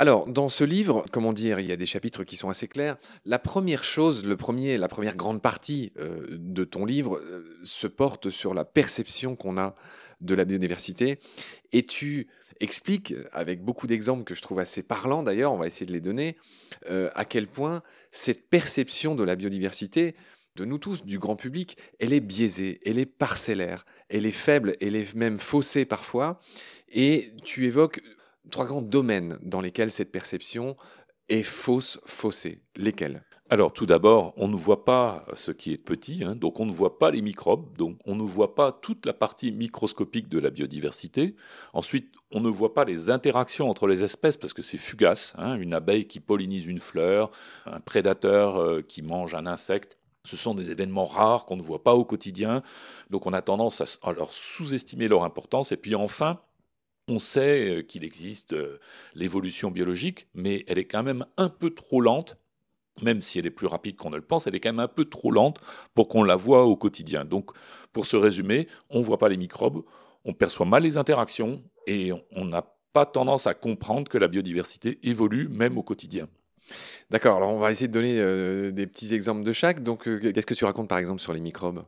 Alors, 0.00 0.26
dans 0.26 0.48
ce 0.48 0.64
livre, 0.64 1.04
comment 1.12 1.34
dire, 1.34 1.60
il 1.60 1.66
y 1.66 1.72
a 1.72 1.76
des 1.76 1.84
chapitres 1.84 2.24
qui 2.24 2.34
sont 2.34 2.48
assez 2.48 2.68
clairs. 2.68 2.96
La 3.26 3.38
première 3.38 3.84
chose, 3.84 4.24
le 4.24 4.34
premier, 4.34 4.78
la 4.78 4.88
première 4.88 5.14
grande 5.14 5.42
partie 5.42 5.92
euh, 5.98 6.26
de 6.30 6.64
ton 6.64 6.86
livre 6.86 7.18
euh, 7.18 7.60
se 7.64 7.86
porte 7.86 8.30
sur 8.30 8.54
la 8.54 8.64
perception 8.64 9.36
qu'on 9.36 9.58
a 9.58 9.74
de 10.22 10.34
la 10.34 10.46
biodiversité. 10.46 11.18
Et 11.72 11.82
tu 11.82 12.28
expliques, 12.60 13.12
avec 13.32 13.62
beaucoup 13.62 13.86
d'exemples 13.86 14.24
que 14.24 14.34
je 14.34 14.40
trouve 14.40 14.60
assez 14.60 14.82
parlants 14.82 15.22
d'ailleurs, 15.22 15.52
on 15.52 15.58
va 15.58 15.66
essayer 15.66 15.84
de 15.84 15.92
les 15.92 16.00
donner, 16.00 16.38
à 16.88 17.24
quel 17.26 17.46
point 17.46 17.82
cette 18.10 18.48
perception 18.48 19.14
de 19.14 19.22
la 19.22 19.36
biodiversité 19.36 20.14
de 20.56 20.64
nous 20.66 20.78
tous, 20.78 21.04
du 21.04 21.18
grand 21.18 21.36
public, 21.36 21.78
elle 22.00 22.12
est 22.12 22.20
biaisée, 22.20 22.80
elle 22.84 22.98
est 22.98 23.06
parcellaire, 23.06 23.86
elle 24.08 24.26
est 24.26 24.30
faible, 24.30 24.76
elle 24.80 24.96
est 24.96 25.14
même 25.14 25.38
faussée 25.38 25.86
parfois. 25.86 26.40
Et 26.92 27.32
tu 27.44 27.64
évoques 27.64 28.00
trois 28.50 28.66
grands 28.66 28.82
domaines 28.82 29.38
dans 29.42 29.60
lesquels 29.60 29.90
cette 29.90 30.12
perception 30.12 30.76
est 31.28 31.42
fausse, 31.42 32.00
faussée. 32.04 32.62
Lesquels? 32.76 33.24
Alors 33.52 33.72
tout 33.72 33.84
d'abord, 33.84 34.32
on 34.36 34.46
ne 34.46 34.54
voit 34.54 34.84
pas 34.84 35.24
ce 35.34 35.50
qui 35.50 35.72
est 35.72 35.78
petit, 35.78 36.22
hein, 36.22 36.36
donc 36.36 36.60
on 36.60 36.66
ne 36.66 36.70
voit 36.70 37.00
pas 37.00 37.10
les 37.10 37.20
microbes, 37.20 37.76
donc 37.76 37.98
on 38.04 38.14
ne 38.14 38.22
voit 38.22 38.54
pas 38.54 38.70
toute 38.70 39.04
la 39.06 39.12
partie 39.12 39.50
microscopique 39.50 40.28
de 40.28 40.38
la 40.38 40.50
biodiversité. 40.50 41.34
Ensuite, 41.72 42.14
on 42.30 42.40
ne 42.40 42.48
voit 42.48 42.74
pas 42.74 42.84
les 42.84 43.10
interactions 43.10 43.68
entre 43.68 43.88
les 43.88 44.04
espèces 44.04 44.36
parce 44.36 44.52
que 44.52 44.62
c'est 44.62 44.78
fugace. 44.78 45.34
Hein, 45.36 45.56
une 45.56 45.74
abeille 45.74 46.06
qui 46.06 46.20
pollinise 46.20 46.66
une 46.66 46.78
fleur, 46.78 47.32
un 47.66 47.80
prédateur 47.80 48.56
euh, 48.56 48.82
qui 48.82 49.02
mange 49.02 49.34
un 49.34 49.46
insecte, 49.46 49.98
ce 50.24 50.36
sont 50.36 50.54
des 50.54 50.70
événements 50.70 51.04
rares 51.04 51.44
qu'on 51.44 51.56
ne 51.56 51.62
voit 51.62 51.82
pas 51.82 51.94
au 51.94 52.04
quotidien, 52.04 52.62
donc 53.08 53.26
on 53.26 53.32
a 53.32 53.42
tendance 53.42 53.98
à 54.02 54.12
leur 54.12 54.32
sous-estimer 54.32 55.08
leur 55.08 55.24
importance. 55.24 55.72
Et 55.72 55.76
puis 55.76 55.96
enfin, 55.96 56.38
on 57.10 57.18
sait 57.18 57.68
euh, 57.68 57.82
qu'il 57.82 58.04
existe 58.04 58.52
euh, 58.52 58.78
l'évolution 59.14 59.70
biologique, 59.70 60.28
mais 60.34 60.64
elle 60.68 60.78
est 60.78 60.84
quand 60.84 61.02
même 61.02 61.26
un 61.36 61.48
peu 61.48 61.70
trop 61.70 62.00
lente, 62.00 62.38
même 63.02 63.20
si 63.20 63.38
elle 63.38 63.46
est 63.46 63.50
plus 63.50 63.66
rapide 63.66 63.96
qu'on 63.96 64.10
ne 64.10 64.16
le 64.16 64.22
pense, 64.22 64.46
elle 64.46 64.54
est 64.54 64.60
quand 64.60 64.70
même 64.70 64.80
un 64.80 64.88
peu 64.88 65.04
trop 65.04 65.30
lente 65.30 65.58
pour 65.94 66.08
qu'on 66.08 66.22
la 66.22 66.36
voit 66.36 66.64
au 66.64 66.76
quotidien. 66.76 67.24
Donc, 67.24 67.50
pour 67.92 68.06
se 68.06 68.16
résumer, 68.16 68.68
on 68.88 69.00
ne 69.00 69.04
voit 69.04 69.18
pas 69.18 69.28
les 69.28 69.36
microbes, 69.36 69.82
on 70.24 70.32
perçoit 70.32 70.66
mal 70.66 70.82
les 70.82 70.96
interactions 70.96 71.62
et 71.86 72.12
on 72.32 72.44
n'a 72.44 72.64
pas 72.92 73.06
tendance 73.06 73.46
à 73.46 73.54
comprendre 73.54 74.08
que 74.08 74.18
la 74.18 74.28
biodiversité 74.28 74.98
évolue 75.02 75.48
même 75.48 75.78
au 75.78 75.82
quotidien. 75.82 76.28
D'accord, 77.10 77.36
alors 77.36 77.50
on 77.50 77.58
va 77.58 77.72
essayer 77.72 77.88
de 77.88 77.92
donner 77.92 78.20
euh, 78.20 78.70
des 78.70 78.86
petits 78.86 79.14
exemples 79.14 79.42
de 79.42 79.52
chaque. 79.52 79.82
Donc, 79.82 80.06
euh, 80.06 80.32
qu'est-ce 80.32 80.46
que 80.46 80.54
tu 80.54 80.64
racontes 80.64 80.88
par 80.88 80.98
exemple 80.98 81.20
sur 81.20 81.32
les 81.32 81.40
microbes? 81.40 81.84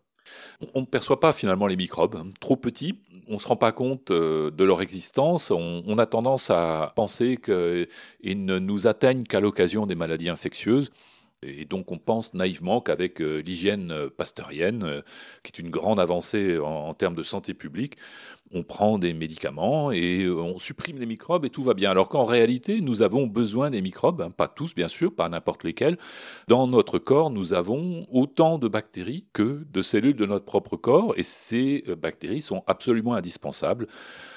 On 0.75 0.81
ne 0.81 0.87
perçoit 0.87 1.21
pas 1.21 1.33
finalement 1.33 1.67
les 1.67 1.77
microbes, 1.77 2.17
hein. 2.17 2.31
trop 2.41 2.57
petits, 2.57 3.01
on 3.29 3.35
ne 3.35 3.39
se 3.39 3.47
rend 3.47 3.57
pas 3.57 3.73
compte 3.73 4.11
euh, 4.11 4.51
de 4.51 4.65
leur 4.65 4.83
existence, 4.83 5.51
on, 5.51 5.99
a 5.99 6.07
tendance 6.07 6.51
à 6.51 6.93
penser 6.97 7.37
qu'ils 7.37 8.45
ne 8.45 8.59
nous 8.59 8.87
atteignent 8.87 9.25
qu'à 9.25 9.41
l'occasion 9.41 9.87
des 9.87 9.95
maladies 9.95 10.29
infectieuses. 10.29 10.91
Et 11.45 11.65
donc 11.65 11.91
on 11.91 11.99
pense 11.99 12.35
naïvement 12.35 12.81
qu'avec 12.81 13.21
euh, 13.21 13.39
l'hygiène 13.39 13.91
euh, 13.91 14.09
pasteurienne, 14.09 15.03
qui 15.43 15.53
est 15.53 15.59
une 15.59 15.71
grande 15.71 15.99
avancée 15.99 16.59
en, 16.59 16.95
termes 16.95 17.17
de 17.17 17.23
santé 17.23 17.53
publique, 17.53 17.97
on 18.53 18.63
prend 18.63 18.99
des 18.99 19.15
médicaments 19.15 19.93
et 19.93 20.29
on 20.29 20.59
supprime 20.59 20.99
les 20.99 21.07
microbes 21.07 21.45
et 21.45 21.51
tout 21.51 21.63
va 21.63 21.75
bien. 21.75 21.91
Alors 21.91 22.09
qu'en 22.09 22.25
réalité, 22.25 22.81
nous 22.81 23.03
avons 23.03 23.27
besoin 23.27 23.71
des 23.71 23.81
microbes, 23.81 24.23
hein, 24.23 24.31
pas 24.31 24.49
tous 24.49 24.75
bien 24.75 24.89
sûr, 24.89 25.15
pas 25.15 25.29
n'importe 25.29 25.65
lesquels. 25.65 25.99
Dans 26.49 26.67
notre 26.67 26.99
corps, 26.99 27.31
nous 27.31 27.55
avons 27.55 28.07
autant 28.11 28.59
de 28.59 28.69
bactéries 28.69 29.27
que 29.33 29.65
de 29.71 29.83
cellules 29.83 30.17
de 30.17 30.27
notre 30.27 30.45
propre 30.45 30.77
corps 30.77 31.15
et 31.17 31.23
ces 31.23 31.85
bactéries 32.01 32.43
sont 32.43 32.63
absolument 32.67 33.15
indispensables 33.15 33.87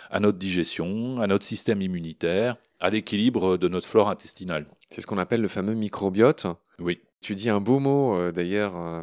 à 0.09 0.19
notre 0.19 0.37
digestion, 0.37 1.19
à 1.19 1.27
notre 1.27 1.45
système 1.45 1.81
immunitaire, 1.81 2.55
à 2.79 2.89
l'équilibre 2.89 3.57
de 3.57 3.67
notre 3.67 3.87
flore 3.87 4.09
intestinale. 4.09 4.67
C'est 4.89 5.01
ce 5.01 5.07
qu'on 5.07 5.17
appelle 5.17 5.41
le 5.41 5.47
fameux 5.47 5.73
microbiote. 5.73 6.47
Oui. 6.79 6.99
Tu 7.21 7.35
dis 7.35 7.49
un 7.49 7.59
beau 7.59 7.79
mot 7.79 8.15
euh, 8.15 8.31
d'ailleurs 8.31 8.77
euh, 8.77 9.01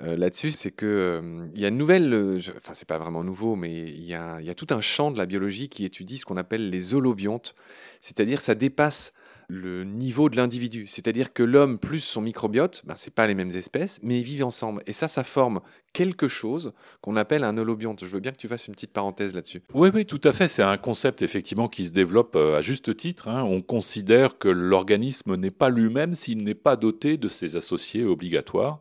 euh, 0.00 0.16
là-dessus, 0.16 0.52
c'est 0.52 0.70
que 0.70 1.48
il 1.54 1.60
y 1.60 1.64
a 1.64 1.68
une 1.68 1.78
nouvelle, 1.78 2.38
enfin 2.56 2.74
c'est 2.74 2.88
pas 2.88 2.98
vraiment 2.98 3.24
nouveau, 3.24 3.56
mais 3.56 3.88
il 3.88 4.04
y, 4.04 4.14
a, 4.14 4.54
tout 4.54 4.66
un 4.70 4.80
champ 4.80 5.10
de 5.10 5.18
la 5.18 5.26
biologie 5.26 5.68
qui 5.68 5.84
étudie 5.84 6.18
ce 6.18 6.24
qu'on 6.24 6.36
appelle 6.36 6.70
les 6.70 6.94
holobiontes, 6.94 7.54
c'est-à-dire 8.00 8.40
ça 8.40 8.54
dépasse 8.54 9.12
le 9.48 9.84
niveau 9.84 10.28
de 10.28 10.36
l'individu. 10.36 10.86
C'est-à-dire 10.86 11.32
que 11.32 11.42
l'homme 11.42 11.78
plus 11.78 12.00
son 12.00 12.20
microbiote, 12.20 12.82
ben, 12.84 12.96
ce 12.96 13.10
pas 13.10 13.26
les 13.26 13.34
mêmes 13.34 13.50
espèces, 13.50 14.00
mais 14.02 14.18
ils 14.18 14.24
vivent 14.24 14.44
ensemble. 14.44 14.82
Et 14.86 14.92
ça, 14.92 15.08
ça 15.08 15.22
forme 15.22 15.60
quelque 15.92 16.28
chose 16.28 16.72
qu'on 17.00 17.16
appelle 17.16 17.44
un 17.44 17.56
holobionte. 17.56 18.04
Je 18.04 18.10
veux 18.10 18.20
bien 18.20 18.32
que 18.32 18.38
tu 18.38 18.48
fasses 18.48 18.66
une 18.66 18.74
petite 18.74 18.92
parenthèse 18.92 19.34
là-dessus. 19.34 19.62
Oui, 19.72 19.90
oui, 19.94 20.04
tout 20.04 20.20
à 20.24 20.32
fait. 20.32 20.48
C'est 20.48 20.64
un 20.64 20.76
concept 20.76 21.22
effectivement 21.22 21.68
qui 21.68 21.84
se 21.84 21.92
développe 21.92 22.34
à 22.36 22.60
juste 22.60 22.96
titre. 22.96 23.28
Hein. 23.28 23.44
On 23.44 23.60
considère 23.60 24.38
que 24.38 24.48
l'organisme 24.48 25.36
n'est 25.36 25.52
pas 25.52 25.70
lui-même 25.70 26.14
s'il 26.14 26.42
n'est 26.42 26.54
pas 26.54 26.76
doté 26.76 27.16
de 27.16 27.28
ses 27.28 27.56
associés 27.56 28.04
obligatoires. 28.04 28.80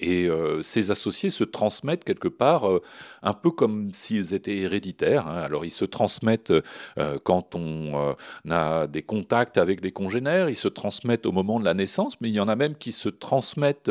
Et 0.00 0.28
euh, 0.28 0.62
ces 0.62 0.90
associés 0.90 1.28
se 1.28 1.44
transmettent 1.44 2.04
quelque 2.04 2.26
part 2.26 2.68
euh, 2.68 2.82
un 3.22 3.34
peu 3.34 3.50
comme 3.50 3.92
s'ils 3.92 4.32
étaient 4.32 4.56
héréditaires. 4.56 5.28
Hein. 5.28 5.42
Alors 5.42 5.66
ils 5.66 5.70
se 5.70 5.84
transmettent 5.84 6.52
euh, 6.98 7.18
quand 7.22 7.54
on 7.54 8.14
a 8.48 8.86
des 8.86 9.02
contacts 9.02 9.58
avec 9.58 9.82
les 9.82 9.92
congénères, 9.92 10.48
ils 10.48 10.54
se 10.54 10.68
transmettent 10.68 11.26
au 11.26 11.32
moment 11.32 11.60
de 11.60 11.64
la 11.64 11.74
naissance, 11.74 12.18
mais 12.20 12.30
il 12.30 12.34
y 12.34 12.40
en 12.40 12.48
a 12.48 12.56
même 12.56 12.76
qui 12.76 12.92
se 12.92 13.08
transmettent 13.10 13.90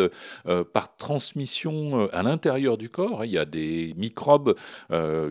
par 0.73 0.97
transmission 0.97 2.09
à 2.11 2.23
l'intérieur 2.23 2.77
du 2.77 2.89
corps. 2.89 3.25
Il 3.25 3.31
y 3.31 3.37
a 3.37 3.45
des 3.45 3.93
microbes 3.97 4.55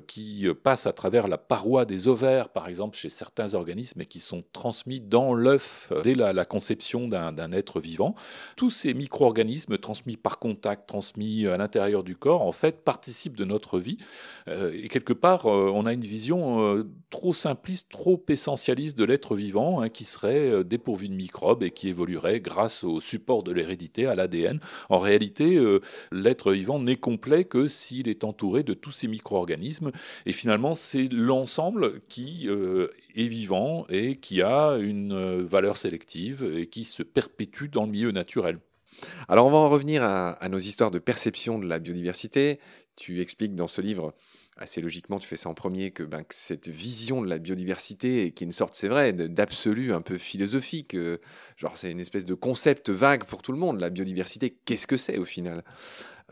qui 0.07 0.47
passent 0.63 0.87
à 0.87 0.93
travers 0.93 1.27
la 1.27 1.39
paroi 1.39 1.85
des 1.85 2.07
ovaires, 2.09 2.51
par 2.51 2.69
exemple, 2.69 2.97
chez 2.97 3.11
certains 3.11 3.55
organismes, 3.55 4.03
et 4.03 4.07
qui 4.07 4.21
sont 4.21 4.45
transmis 4.53 5.01
dans 5.01 5.35
l'œuf 5.35 5.93
dès 6.05 6.15
la, 6.15 6.33
la 6.33 6.45
conception 6.45 7.09
d'un 7.09 7.53
être 7.53 7.81
vivant. 7.81 8.15
Tous 8.57 8.71
ces 8.71 8.95
micro-organismes 8.95 9.79
transmis 9.79 10.17
par 10.17 10.39
contact 10.39 10.68
transmis 10.77 11.47
à 11.47 11.57
l'intérieur 11.57 12.05
du 12.05 12.17
corps, 12.17 12.43
en 12.43 12.53
fait, 12.53 12.85
participe 12.85 13.37
de 13.37 13.45
notre 13.45 13.79
vie. 13.79 13.99
Euh, 14.49 14.73
et 14.75 14.89
quelque 14.89 15.13
part, 15.13 15.47
euh, 15.47 15.71
on 15.73 15.87
a 15.87 15.93
une 15.93 16.01
vision 16.01 16.63
euh, 16.63 16.85
trop 17.11 17.33
simpliste, 17.33 17.91
trop 17.91 18.23
essentialiste 18.29 18.97
de 18.97 19.05
l'être 19.05 19.35
vivant, 19.35 19.81
hein, 19.81 19.89
qui 19.89 20.05
serait 20.05 20.65
dépourvu 20.65 21.09
de 21.09 21.15
microbes 21.15 21.63
et 21.63 21.71
qui 21.71 21.89
évoluerait 21.89 22.41
grâce 22.41 22.85
au 22.85 23.01
support 23.01 23.43
de 23.43 23.53
l'hérédité, 23.53 24.07
à 24.07 24.15
l'ADN. 24.15 24.61
En 24.89 24.99
réalité, 24.99 25.59
l'être 26.13 26.53
vivant 26.53 26.79
n'est 26.79 26.97
complet 26.97 27.45
que 27.45 27.67
s'il 27.67 28.09
est 28.09 28.25
entouré 28.25 28.63
de 28.63 28.75
tous 28.75 28.91
ces 28.91 29.09
micro-organismes. 29.09 29.91
Et 30.27 30.33
finalement, 30.33 30.75
c'est 30.75 31.09
l'ensemble 31.11 32.01
qui 32.09 32.49
est 32.49 33.29
vivant 33.29 33.87
et 33.89 34.17
qui 34.17 34.43
a 34.43 34.77
une 34.77 35.43
valeur 35.43 35.77
sélective 35.77 36.45
et 36.57 36.67
qui 36.67 36.85
se 36.85 37.03
perpétue 37.03 37.67
dans 37.67 37.85
le 37.85 37.91
milieu 37.91 38.11
naturel. 38.11 38.59
Alors 39.29 39.47
on 39.47 39.51
va 39.51 39.59
en 39.59 39.69
revenir 39.69 40.03
à, 40.03 40.49
nos 40.49 40.59
histoires 40.59 40.91
de 40.91 40.99
perception 40.99 41.59
de 41.59 41.67
la 41.67 41.79
biodiversité. 41.79 42.61
Tu 42.97 43.21
expliques 43.21 43.55
dans 43.55 43.69
ce 43.69 43.81
livre 43.81 44.15
assez 44.59 44.81
logiquement, 44.81 45.19
tu 45.19 45.29
fais 45.29 45.37
ça 45.37 45.49
en 45.49 45.55
premier, 45.55 45.93
que, 45.93 46.03
ben, 46.03 46.25
cette 46.31 46.69
vision 46.69 47.23
de 47.23 47.29
la 47.29 47.39
biodiversité, 47.39 48.33
qui 48.33 48.43
est 48.43 48.47
une 48.47 48.53
sorte, 48.53 48.75
c'est 48.75 48.89
vrai, 48.89 49.13
d'absolu 49.13 49.95
un 49.95 50.01
peu 50.01 50.19
philosophique, 50.19 50.95
euh, 50.95 51.19
genre 51.57 51.77
c'est 51.77 51.93
une 51.93 52.01
espèce 52.01 52.25
de 52.25 52.35
concept 52.35 52.91
vague 52.91 53.23
pour 53.23 53.43
tout 53.43 53.53
le 53.53 53.59
monde. 53.59 53.79
La 53.79 53.89
biodiversité, 53.89 54.57
qu'est-ce 54.65 54.89
que 54.89 54.97
c'est 54.97 55.19
au 55.19 55.25
final? 55.25 55.63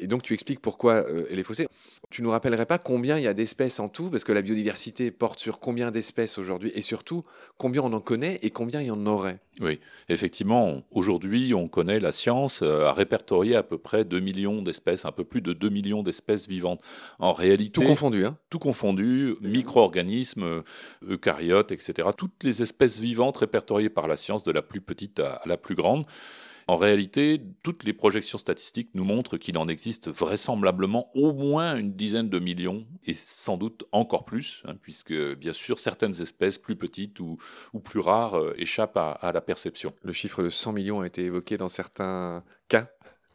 Et 0.00 0.06
donc 0.06 0.22
tu 0.22 0.34
expliques 0.34 0.60
pourquoi 0.60 0.96
euh, 0.96 1.26
elle 1.30 1.38
est 1.38 1.44
faussée. 1.44 1.68
Tu 2.10 2.22
nous 2.22 2.30
rappellerais 2.30 2.66
pas 2.66 2.78
combien 2.78 3.16
il 3.16 3.24
y 3.24 3.26
a 3.26 3.34
d'espèces 3.34 3.80
en 3.80 3.88
tout, 3.88 4.10
parce 4.10 4.24
que 4.24 4.32
la 4.32 4.42
biodiversité 4.42 5.10
porte 5.10 5.40
sur 5.40 5.58
combien 5.58 5.90
d'espèces 5.90 6.38
aujourd'hui, 6.38 6.70
et 6.74 6.82
surtout 6.82 7.24
combien 7.56 7.82
on 7.82 7.92
en 7.92 8.00
connaît 8.00 8.38
et 8.42 8.50
combien 8.50 8.80
il 8.80 8.88
y 8.88 8.90
en 8.90 9.06
aurait? 9.06 9.38
Oui, 9.60 9.80
effectivement, 10.08 10.82
aujourd'hui 10.90 11.54
on 11.54 11.66
connaît, 11.66 11.98
la 11.98 12.12
science 12.12 12.60
euh, 12.62 12.84
a 12.84 12.92
répertorié 12.92 13.56
à 13.56 13.62
peu 13.62 13.78
près 13.78 14.04
2 14.04 14.20
millions 14.20 14.62
d'espèces, 14.62 15.06
un 15.06 15.12
peu 15.12 15.24
plus 15.24 15.40
de 15.40 15.52
2 15.52 15.68
millions 15.70 16.02
d'espèces 16.02 16.46
vivantes. 16.46 16.82
En 17.18 17.32
réalité... 17.32 17.80
Tout 17.80 17.82
confondu, 17.82 18.26
hein 18.26 18.36
Tout 18.50 18.58
confondu, 18.58 19.34
micro-organismes, 19.40 20.62
eucaryotes, 21.08 21.72
etc. 21.72 22.10
Toutes 22.16 22.44
les 22.44 22.62
espèces 22.62 22.98
vivantes 22.98 23.38
répertoriées 23.38 23.88
par 23.88 24.08
la 24.08 24.16
science, 24.16 24.42
de 24.42 24.52
la 24.52 24.62
plus 24.62 24.80
petite 24.80 25.20
à 25.20 25.40
la 25.46 25.56
plus 25.56 25.74
grande. 25.74 26.04
En 26.68 26.74
réalité, 26.74 27.40
toutes 27.62 27.84
les 27.84 27.92
projections 27.92 28.38
statistiques 28.38 28.90
nous 28.94 29.04
montrent 29.04 29.36
qu'il 29.36 29.56
en 29.56 29.68
existe 29.68 30.08
vraisemblablement 30.08 31.10
au 31.14 31.32
moins 31.32 31.76
une 31.76 31.92
dizaine 31.92 32.28
de 32.28 32.40
millions, 32.40 32.84
et 33.04 33.14
sans 33.14 33.56
doute 33.56 33.84
encore 33.92 34.24
plus, 34.24 34.64
hein, 34.64 34.74
puisque 34.74 35.14
bien 35.36 35.52
sûr 35.52 35.78
certaines 35.78 36.20
espèces 36.20 36.58
plus 36.58 36.74
petites 36.74 37.20
ou, 37.20 37.38
plus 37.84 38.00
rares 38.00 38.36
euh, 38.36 38.52
échappent 38.58 38.96
à, 38.96 39.30
la 39.32 39.40
perception. 39.40 39.92
Le 40.02 40.12
chiffre 40.12 40.42
de 40.42 40.50
100 40.50 40.72
millions 40.72 41.00
a 41.02 41.06
été 41.06 41.24
évoqué 41.24 41.56
dans 41.56 41.68
certains 41.68 42.42
cas 42.68 42.88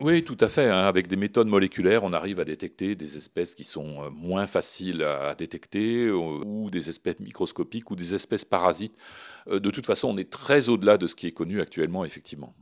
oui, 0.04 0.24
tout 0.24 0.38
à 0.40 0.48
fait. 0.48 0.68
Hein. 0.68 0.80
Avec 0.80 1.08
des 1.08 1.16
méthodes 1.16 1.48
moléculaires, 1.48 2.04
on 2.04 2.12
arrive 2.12 2.40
à 2.40 2.44
détecter 2.44 2.96
des 2.96 3.18
espèces 3.18 3.54
qui 3.54 3.64
sont 3.64 4.02
euh, 4.02 4.10
moins 4.10 4.48
faciles 4.48 5.04
à 5.04 5.36
détecter, 5.36 6.08
euh, 6.08 6.16
ou 6.16 6.72
des 6.72 6.90
espèces 6.90 7.20
microscopiques, 7.20 7.92
ou 7.92 7.96
des 7.96 8.16
espèces 8.16 8.44
parasites. 8.44 8.96
De 9.48 9.70
toute 9.70 9.86
façon, 9.86 10.08
on 10.08 10.18
est 10.18 10.32
très 10.32 10.70
au-delà 10.70 10.98
de 10.98 11.06
ce 11.06 11.16
qui 11.16 11.28
est 11.28 11.34
connu 11.34 11.62
actuellement, 11.62 12.04
effectivement. 12.04 12.56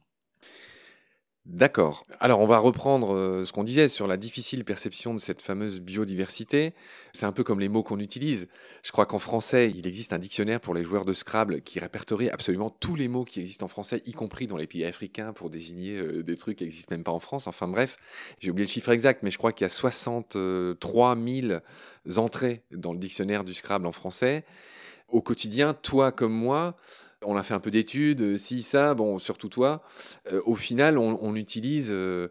D'accord. 1.45 2.03
Alors 2.19 2.41
on 2.41 2.45
va 2.45 2.59
reprendre 2.59 3.15
euh, 3.15 3.43
ce 3.43 3.53
qu'on 3.53 3.63
disait 3.63 3.87
sur 3.87 4.07
la 4.07 4.17
difficile 4.17 4.63
perception 4.65 5.15
de 5.15 5.19
cette 5.19 5.41
fameuse 5.41 5.79
biodiversité. 5.79 6.73
C'est 7.11 7.25
un 7.25 7.31
peu 7.31 7.43
comme 7.43 7.59
les 7.59 7.69
mots 7.69 7.81
qu'on 7.81 7.99
utilise. 7.99 8.49
Je 8.83 8.91
crois 8.91 9.05
qu'en 9.05 9.17
français, 9.17 9.71
il 9.75 9.87
existe 9.87 10.13
un 10.13 10.19
dictionnaire 10.19 10.59
pour 10.59 10.75
les 10.75 10.83
joueurs 10.83 11.05
de 11.05 11.13
Scrabble 11.13 11.61
qui 11.61 11.79
répertorie 11.79 12.29
absolument 12.29 12.69
tous 12.69 12.95
les 12.95 13.07
mots 13.07 13.23
qui 13.23 13.39
existent 13.39 13.65
en 13.65 13.69
français, 13.69 14.03
y 14.05 14.11
compris 14.11 14.45
dans 14.45 14.57
les 14.57 14.67
pays 14.67 14.85
africains 14.85 15.33
pour 15.33 15.49
désigner 15.49 15.97
euh, 15.97 16.23
des 16.23 16.37
trucs 16.37 16.57
qui 16.57 16.65
n'existent 16.65 16.93
même 16.93 17.03
pas 17.03 17.13
en 17.13 17.19
France. 17.19 17.47
Enfin 17.47 17.67
bref, 17.67 17.97
j'ai 18.39 18.51
oublié 18.51 18.67
le 18.67 18.71
chiffre 18.71 18.89
exact, 18.89 19.23
mais 19.23 19.31
je 19.31 19.37
crois 19.37 19.51
qu'il 19.51 19.63
y 19.63 19.65
a 19.65 19.69
63 19.69 21.17
000 21.17 21.59
entrées 22.17 22.63
dans 22.71 22.93
le 22.93 22.99
dictionnaire 22.99 23.43
du 23.43 23.53
Scrabble 23.53 23.87
en 23.87 23.91
français. 23.91 24.43
Au 25.07 25.21
quotidien, 25.21 25.73
toi 25.73 26.11
comme 26.11 26.33
moi, 26.33 26.75
on 27.25 27.35
a 27.35 27.43
fait 27.43 27.53
un 27.53 27.59
peu 27.59 27.71
d'études, 27.71 28.21
euh, 28.21 28.37
si, 28.37 28.61
ça, 28.61 28.93
bon, 28.93 29.19
surtout 29.19 29.49
toi. 29.49 29.83
Euh, 30.31 30.41
au 30.45 30.55
final, 30.55 30.97
on, 30.97 31.35
utilise 31.35 31.89
euh, 31.91 32.29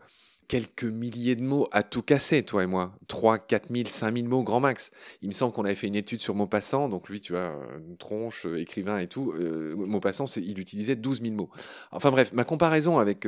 quelques 0.48 0.84
milliers 0.84 1.36
de 1.36 1.42
mots 1.42 1.68
à 1.72 1.82
tout 1.82 2.02
casser, 2.02 2.42
toi 2.42 2.62
et 2.62 2.66
moi. 2.66 2.92
3, 3.06 3.38
4 3.38 3.68
000, 3.70 3.86
5 3.86 4.16
000 4.16 4.28
mots, 4.28 4.42
grand 4.42 4.60
max. 4.60 4.90
Il 5.22 5.28
me 5.28 5.32
semble 5.32 5.52
qu'on 5.52 5.64
avait 5.64 5.74
fait 5.74 5.88
une 5.88 5.94
étude 5.94 6.20
sur 6.20 6.34
Maupassant, 6.34 6.88
donc 6.88 7.08
lui, 7.08 7.20
tu 7.20 7.32
vois, 7.32 7.54
tronche, 7.98 8.46
écrivain 8.46 8.98
et 8.98 9.08
tout. 9.08 9.32
Maupassant, 9.76 10.24
il 10.36 10.58
utilisait 10.58 10.96
12 10.96 11.22
000 11.22 11.34
mots. 11.34 11.50
Enfin 11.92 12.10
bref, 12.10 12.32
ma 12.32 12.44
comparaison 12.44 12.98
avec 12.98 13.26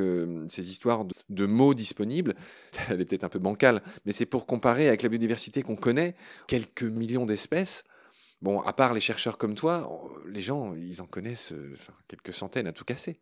ces 0.49 0.69
histoires 0.69 1.05
de, 1.05 1.13
de, 1.29 1.45
mots 1.45 1.73
disponibles, 1.73 2.33
elle 2.89 3.01
est 3.01 3.05
peut-être 3.05 3.23
un 3.23 3.29
peu 3.29 3.39
bancale, 3.39 3.81
mais 4.05 4.11
c'est 4.11 4.25
pour 4.25 4.45
comparer 4.45 4.87
avec 4.87 5.03
la 5.03 5.09
biodiversité 5.09 5.61
qu'on 5.61 5.75
connaît, 5.75 6.15
quelques 6.47 6.83
millions 6.83 7.25
d'espèces. 7.25 7.83
Bon, 8.41 8.59
à 8.61 8.73
part 8.73 8.95
les 8.95 8.99
chercheurs 8.99 9.37
comme 9.37 9.53
toi, 9.53 9.87
les 10.27 10.41
gens, 10.41 10.73
ils 10.75 10.99
en 10.99 11.05
connaissent 11.05 11.51
euh, 11.51 11.75
quelques 12.07 12.33
centaines 12.33 12.65
à 12.65 12.71
tout 12.71 12.83
casser. 12.83 13.19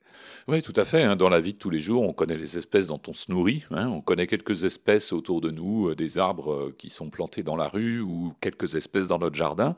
Oui, 0.47 0.61
tout 0.61 0.73
à 0.77 0.85
fait. 0.85 1.03
Hein. 1.03 1.17
Dans 1.17 1.27
la 1.27 1.41
vie 1.41 1.51
de 1.51 1.57
tous 1.57 1.69
les 1.69 1.81
jours, 1.81 2.03
on 2.03 2.13
connaît 2.13 2.37
les 2.37 2.57
espèces 2.57 2.87
dont 2.87 3.01
on 3.05 3.13
se 3.13 3.29
nourrit. 3.29 3.65
Hein. 3.71 3.89
On 3.89 3.99
connaît 3.99 4.27
quelques 4.27 4.63
espèces 4.63 5.11
autour 5.11 5.41
de 5.41 5.51
nous, 5.51 5.89
euh, 5.89 5.95
des 5.95 6.17
arbres 6.17 6.53
euh, 6.53 6.75
qui 6.77 6.89
sont 6.89 7.09
plantés 7.09 7.43
dans 7.43 7.57
la 7.57 7.67
rue 7.67 7.99
ou 7.99 8.33
quelques 8.39 8.75
espèces 8.75 9.09
dans 9.09 9.19
notre 9.19 9.35
jardin. 9.35 9.75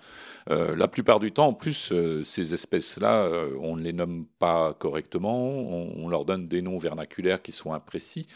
la 0.48 0.88
plupart 0.88 1.20
du 1.20 1.32
temps, 1.32 1.48
en 1.48 1.54
plus, 1.54 1.94
ces 2.24 2.54
espèces-là, 2.54 3.30
on 3.62 3.76
ne 3.76 3.82
les 3.82 3.94
nomme 3.94 4.26
pas 4.38 4.74
correctement. 4.74 5.50
On, 5.50 6.10
leur 6.10 6.26
donne 6.26 6.48
des 6.48 6.62
noms 6.62 6.78
vernaculaires 6.78 7.42
qui 7.42 7.52
sont 7.52 7.74
imprécis. 7.74 8.28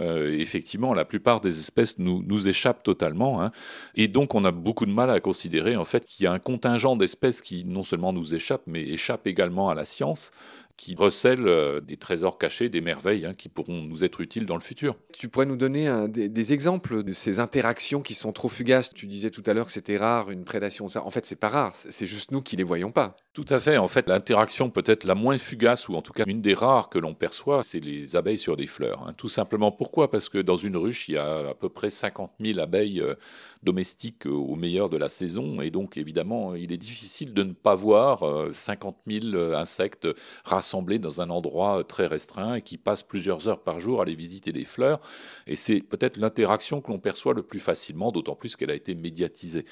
Effectivement, 0.00 0.94
la 0.94 1.04
plupart 1.04 1.40
des 1.40 1.58
espèces 1.58 1.98
nous, 1.98 2.22
nous 2.26 2.48
échappent 2.48 2.82
totalement. 2.82 3.42
Hein. 3.42 3.50
Et 3.94 4.08
donc, 4.08 4.34
on 4.34 4.44
a 4.44 4.52
beaucoup 4.52 4.86
de 4.86 4.92
mal 4.92 5.10
à 5.10 5.20
considérer 5.20 5.76
en 5.76 5.84
fait 5.84 6.06
qu'il 6.06 6.24
y 6.24 6.26
a 6.26 6.32
un 6.32 6.38
contingent 6.38 6.96
d'espèces 6.96 7.42
qui 7.42 7.64
non 7.64 7.82
seulement 7.82 8.12
nous 8.12 8.34
échappent, 8.34 8.66
mais 8.66 8.82
échappent 8.82 9.26
également 9.26 9.70
à 9.70 9.74
la 9.74 9.84
science 9.84 10.30
qui 10.78 10.94
recèlent 10.94 11.48
euh, 11.48 11.80
des 11.80 11.96
trésors 11.96 12.38
cachés, 12.38 12.68
des 12.68 12.80
merveilles 12.80 13.26
hein, 13.26 13.32
qui 13.36 13.48
pourront 13.48 13.82
nous 13.82 14.04
être 14.04 14.20
utiles 14.20 14.46
dans 14.46 14.54
le 14.54 14.62
futur. 14.62 14.94
Tu 15.12 15.28
pourrais 15.28 15.44
nous 15.44 15.56
donner 15.56 16.06
des, 16.08 16.52
exemples 16.52 17.02
de 17.02 17.12
ces 17.12 17.40
interactions 17.40 18.00
qui 18.00 18.14
sont 18.14 18.32
trop 18.32 18.48
fugaces 18.48 18.94
Tu 18.94 19.06
disais 19.06 19.30
tout 19.30 19.42
à 19.46 19.52
l'heure 19.52 19.66
que 19.66 19.72
c'était 19.72 19.96
rare, 19.96 20.30
une 20.30 20.44
prédation. 20.44 20.86
En 20.86 21.10
fait, 21.10 21.26
c'est 21.26 21.36
pas 21.36 21.48
rare, 21.48 21.74
c'est 21.74 22.06
juste 22.06 22.30
nous 22.30 22.40
qui 22.40 22.56
les 22.56 22.62
voyons 22.62 22.92
pas. 22.92 23.16
Tout 23.38 23.54
à 23.54 23.60
fait. 23.60 23.78
En 23.78 23.86
fait, 23.86 24.08
l'interaction 24.08 24.68
peut-être 24.68 25.04
la 25.04 25.14
moins 25.14 25.38
fugace, 25.38 25.88
ou 25.88 25.94
en 25.94 26.02
tout 26.02 26.12
cas 26.12 26.24
une 26.26 26.40
des 26.40 26.54
rares 26.54 26.88
que 26.88 26.98
l'on 26.98 27.14
perçoit, 27.14 27.62
c'est 27.62 27.78
les 27.78 28.16
abeilles 28.16 28.36
sur 28.36 28.56
des 28.56 28.66
fleurs. 28.66 29.06
Hein. 29.06 29.12
Tout 29.16 29.28
simplement 29.28 29.70
pourquoi? 29.70 30.10
Parce 30.10 30.28
que 30.28 30.38
dans 30.38 30.56
une 30.56 30.76
ruche, 30.76 31.08
il 31.08 31.14
y 31.14 31.18
a 31.18 31.50
à 31.50 31.54
peu 31.54 31.68
près 31.68 31.88
50 31.88 32.32
000 32.40 32.58
abeilles 32.58 33.00
euh, 33.00 33.14
domestiques 33.62 34.26
euh, 34.26 34.30
au 34.30 34.56
meilleur 34.56 34.90
de 34.90 34.96
la 34.96 35.08
saison. 35.08 35.60
Et 35.60 35.70
donc, 35.70 35.96
évidemment, 35.96 36.56
il 36.56 36.72
est 36.72 36.78
difficile 36.78 37.32
de 37.32 37.44
ne 37.44 37.52
pas 37.52 37.76
voir 37.76 38.24
50 38.50 38.96
euh, 39.06 39.20
000 39.20 39.54
insectes 39.54 40.08
rassemblés 40.42 40.98
dans 40.98 41.20
un 41.20 41.30
endroit 41.30 41.84
très 41.84 42.08
restreint 42.08 42.54
et 42.54 42.62
qui 42.62 42.76
passent 42.76 43.04
plusieurs 43.04 43.46
heures 43.46 43.62
par 43.62 43.78
jour 43.78 44.00
à 44.00 44.02
aller 44.02 44.16
visiter 44.16 44.50
des 44.50 44.64
fleurs. 44.64 45.00
Et 45.46 45.54
c'est 45.54 45.80
peut-être 45.80 46.16
l'interaction 46.16 46.80
que 46.80 46.90
l'on 46.90 46.98
perçoit 46.98 47.34
le 47.34 47.44
plus 47.44 47.60
facilement, 47.60 48.10
d'autant 48.10 48.34
plus 48.34 48.56
qu'elle 48.56 48.72
a 48.72 48.74
été 48.74 48.96
médiatisée. 48.96 49.64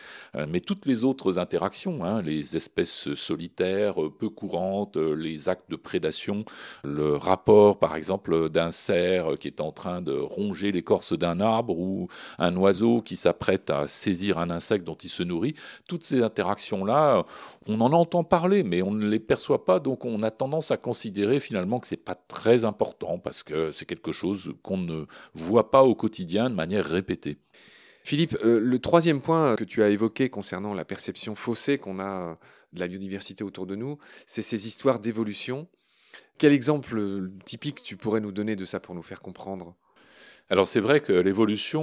Mais 0.49 0.61
toutes 0.61 0.87
les 0.87 1.03
autres 1.03 1.41
interactions, 1.41 2.05
hein, 2.05 2.23
les 2.23 2.57
espèces 2.57 3.09
euh, 3.65 4.09
peu 4.09 4.29
courantes, 4.29 4.97
euh, 4.97 5.15
les 5.15 5.49
actes 5.49 5.71
de 5.71 5.77
prédation, 5.77 6.45
le 6.85 7.17
rapport 7.17 7.79
par 7.79 7.97
exemple 7.97 8.49
d'un 8.49 8.71
cerf 8.71 9.39
qui 9.39 9.49
est 9.49 9.61
en 9.61 9.73
train 9.73 10.03
de 10.03 10.13
ronger 10.13 10.73
l'écorce 10.73 11.13
d'un 11.13 11.41
arbre 11.41 11.79
ou 11.79 12.09
un 12.39 12.57
oiseau 12.57 13.03
qui 13.03 13.17
s'apprête 13.17 13.71
à 13.71 13.89
saisir 13.89 14.39
un 14.39 14.51
insecte 14.51 14.85
dont 14.85 14.95
il 14.95 15.09
se 15.09 15.23
nourrit, 15.23 15.55
toutes 15.89 16.05
ces 16.05 16.23
interactions-là, 16.23 17.25
on 17.67 17.81
en 17.81 17.93
entend 17.93 18.25
parler, 18.25 18.63
mais 18.63 18.83
on 18.83 18.91
ne 18.91 19.07
les 19.07 19.21
perçoit 19.21 19.65
pas, 19.65 19.81
donc 19.81 20.05
on 20.05 20.23
a 20.23 20.31
tendance 20.31 20.71
à 20.71 20.77
considérer 20.77 21.41
finalement 21.41 21.81
que 21.81 21.87
c'est 21.87 21.97
pas 21.97 22.15
très 22.15 22.65
important 22.65 23.19
parce 23.19 23.43
que 23.43 23.71
c'est 23.71 23.87
quelque 23.87 24.13
chose 24.13 24.55
qu'on 24.63 24.79
ne 24.79 25.07
voit 25.35 25.71
pas 25.71 25.83
au 25.85 25.95
quotidien 25.95 26.51
de 26.51 26.55
manière 26.55 26.85
répétée. 26.85 27.39
Philippe, 28.07 28.39
euh, 28.45 28.61
le 28.61 28.79
troisième 28.79 29.21
point 29.21 29.57
que 29.57 29.65
tu 29.65 29.83
as 29.83 29.89
évoqué 29.89 30.29
concernant 30.31 30.75
la 30.75 30.85
perception 30.85 31.35
faussée 31.35 31.77
qu'on 31.77 31.99
a 31.99 32.39
de 32.73 32.81
la 32.81 32.89
biodiversité 32.89 33.45
autour 33.45 33.67
de 33.67 33.75
nous, 33.75 33.99
c'est 34.27 34.43
ces 34.43 34.67
histoires 34.67 34.99
d'évolution. 34.99 35.69
Quel 36.39 36.53
exemple 36.53 36.99
euh, 36.99 37.33
typique 37.45 37.83
tu 37.83 37.97
pourrais 37.97 38.21
nous 38.21 38.33
donner 38.33 38.57
de 38.57 38.65
ça 38.65 38.81
pour 38.81 38.95
nous 38.95 39.03
faire 39.03 39.23
comprendre? 39.23 39.75
Alors 40.49 40.69
c'est 40.69 40.81
vrai 40.81 41.01
que 41.01 41.13
l'évolution, 41.13 41.83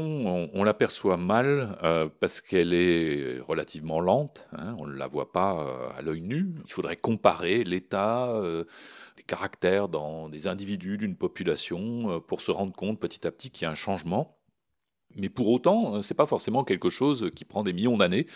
on, 0.53 0.63
l'aperçoit 0.63 1.17
mal 1.17 1.77
euh, 1.83 2.07
parce 2.21 2.39
qu'elle 2.39 2.73
est 2.73 3.39
relativement 3.41 3.99
lente, 3.99 4.47
hein, 4.53 4.77
on 4.79 4.87
ne 4.87 4.95
la 4.95 5.07
voit 5.07 5.33
pas 5.33 5.59
euh, 5.59 5.97
à 5.97 6.01
l'œil 6.01 6.21
nu. 6.21 6.55
Il 6.65 6.71
faudrait 6.71 6.95
comparer 6.95 7.65
l'état 7.65 8.41
des 9.17 9.23
caractères 9.23 9.89
dans 9.89 10.29
des 10.29 10.47
individus 10.47 10.97
d'une 10.97 11.17
population 11.17 12.21
pour 12.21 12.39
se 12.39 12.51
rendre 12.51 12.73
compte 12.73 13.01
petit 13.01 13.27
à 13.27 13.31
petit 13.31 13.49
qu'il 13.49 13.65
y 13.65 13.67
a 13.67 13.71
un 13.71 13.75
changement. 13.75 14.37
Mais 15.15 15.29
pour 15.29 15.49
autant, 15.49 15.95
euh, 15.95 16.01
ce 16.01 16.13
n'est 16.13 16.15
pas 16.15 16.25
forcément 16.25 16.63
quelque 16.63 16.89
chose 16.89 17.29
qui 17.35 17.45
prend 17.45 17.63
des 17.63 17.73
millions 17.73 17.97
d'années. 17.97 18.27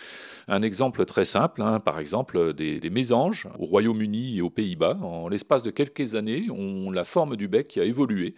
Un 0.46 0.62
exemple 0.62 1.04
très 1.04 1.24
simple, 1.24 1.62
hein, 1.62 1.80
par 1.80 1.98
exemple, 1.98 2.52
des, 2.54 2.90
mésanges 2.90 3.48
au 3.58 3.66
Royaume-Uni 3.66 4.38
et 4.38 4.40
aux 4.40 4.50
Pays-Bas, 4.50 4.98
en 5.02 5.28
l'espace 5.28 5.62
de 5.62 5.70
quelques 5.70 6.14
années, 6.14 6.48
ont 6.50 6.90
la 6.90 7.04
forme 7.04 7.36
du 7.36 7.48
bec 7.48 7.68
qui 7.68 7.80
a 7.80 7.84
évolué. 7.84 8.34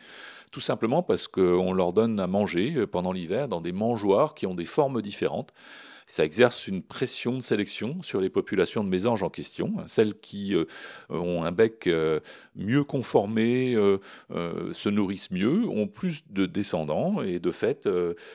Tout 0.50 0.60
simplement 0.60 1.02
parce 1.02 1.28
qu'on 1.28 1.72
leur 1.72 1.92
donne 1.92 2.18
à 2.18 2.26
manger 2.26 2.86
pendant 2.86 3.12
l'hiver 3.12 3.46
dans 3.46 3.60
des 3.60 3.72
mangeoires 3.72 4.34
qui 4.34 4.46
ont 4.46 4.54
des 4.54 4.64
formes 4.64 5.00
différentes 5.00 5.52
ça 6.10 6.24
exerce 6.24 6.66
une 6.66 6.82
pression 6.82 7.36
de 7.36 7.40
sélection 7.40 8.02
sur 8.02 8.20
les 8.20 8.30
populations 8.30 8.82
de 8.82 8.88
mésanges 8.88 9.22
en 9.22 9.28
question. 9.28 9.76
Celles 9.86 10.18
qui 10.18 10.56
euh, 10.56 10.64
ont 11.08 11.44
un 11.44 11.52
bec 11.52 11.86
euh, 11.86 12.18
mieux 12.56 12.82
conformé, 12.82 13.76
euh, 13.76 13.98
se 14.72 14.88
nourrissent 14.88 15.30
mieux, 15.30 15.68
ont 15.68 15.86
plus 15.86 16.24
de 16.28 16.46
descendants 16.46 17.22
et 17.22 17.38
de 17.38 17.52
fait, 17.52 17.88